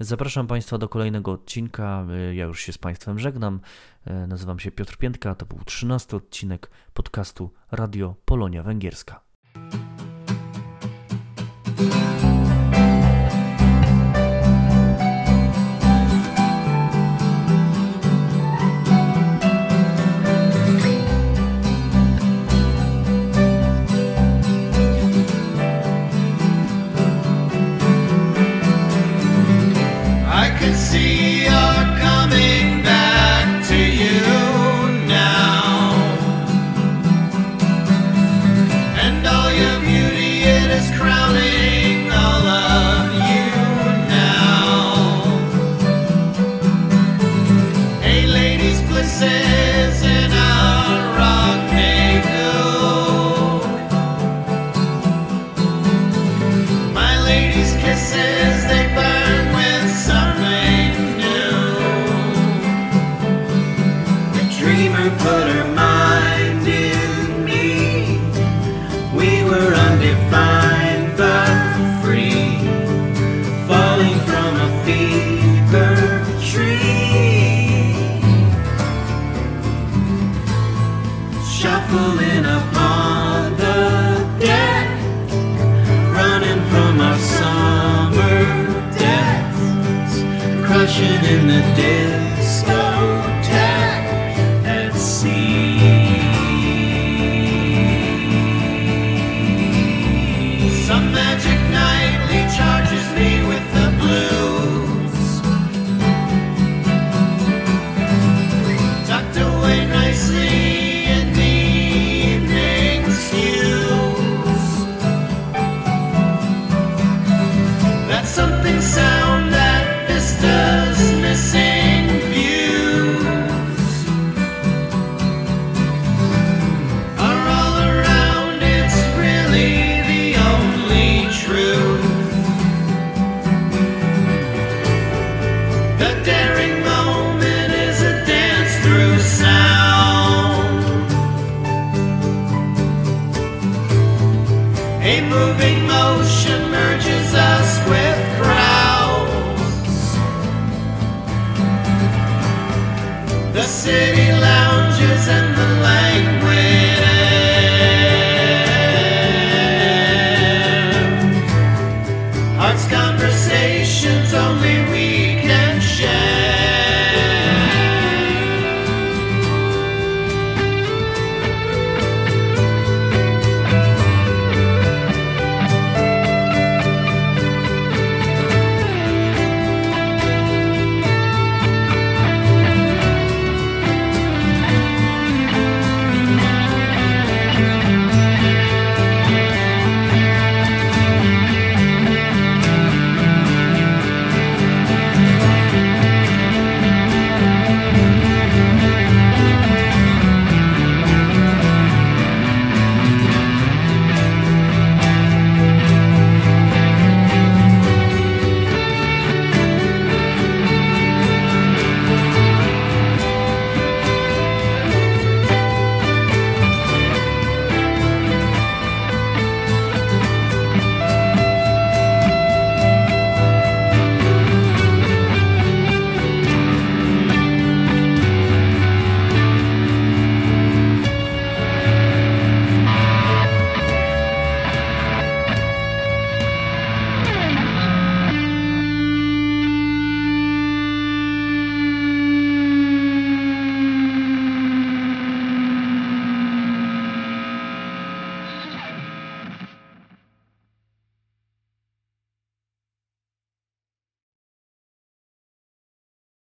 [0.00, 2.06] Zapraszam Państwa do kolejnego odcinka.
[2.10, 3.60] E, ja już się z Państwem żegnam.
[4.04, 5.34] E, nazywam się Piotr Piętka.
[5.34, 9.31] To był trzynasty odcinek podcastu Radio Polonia Węgierska.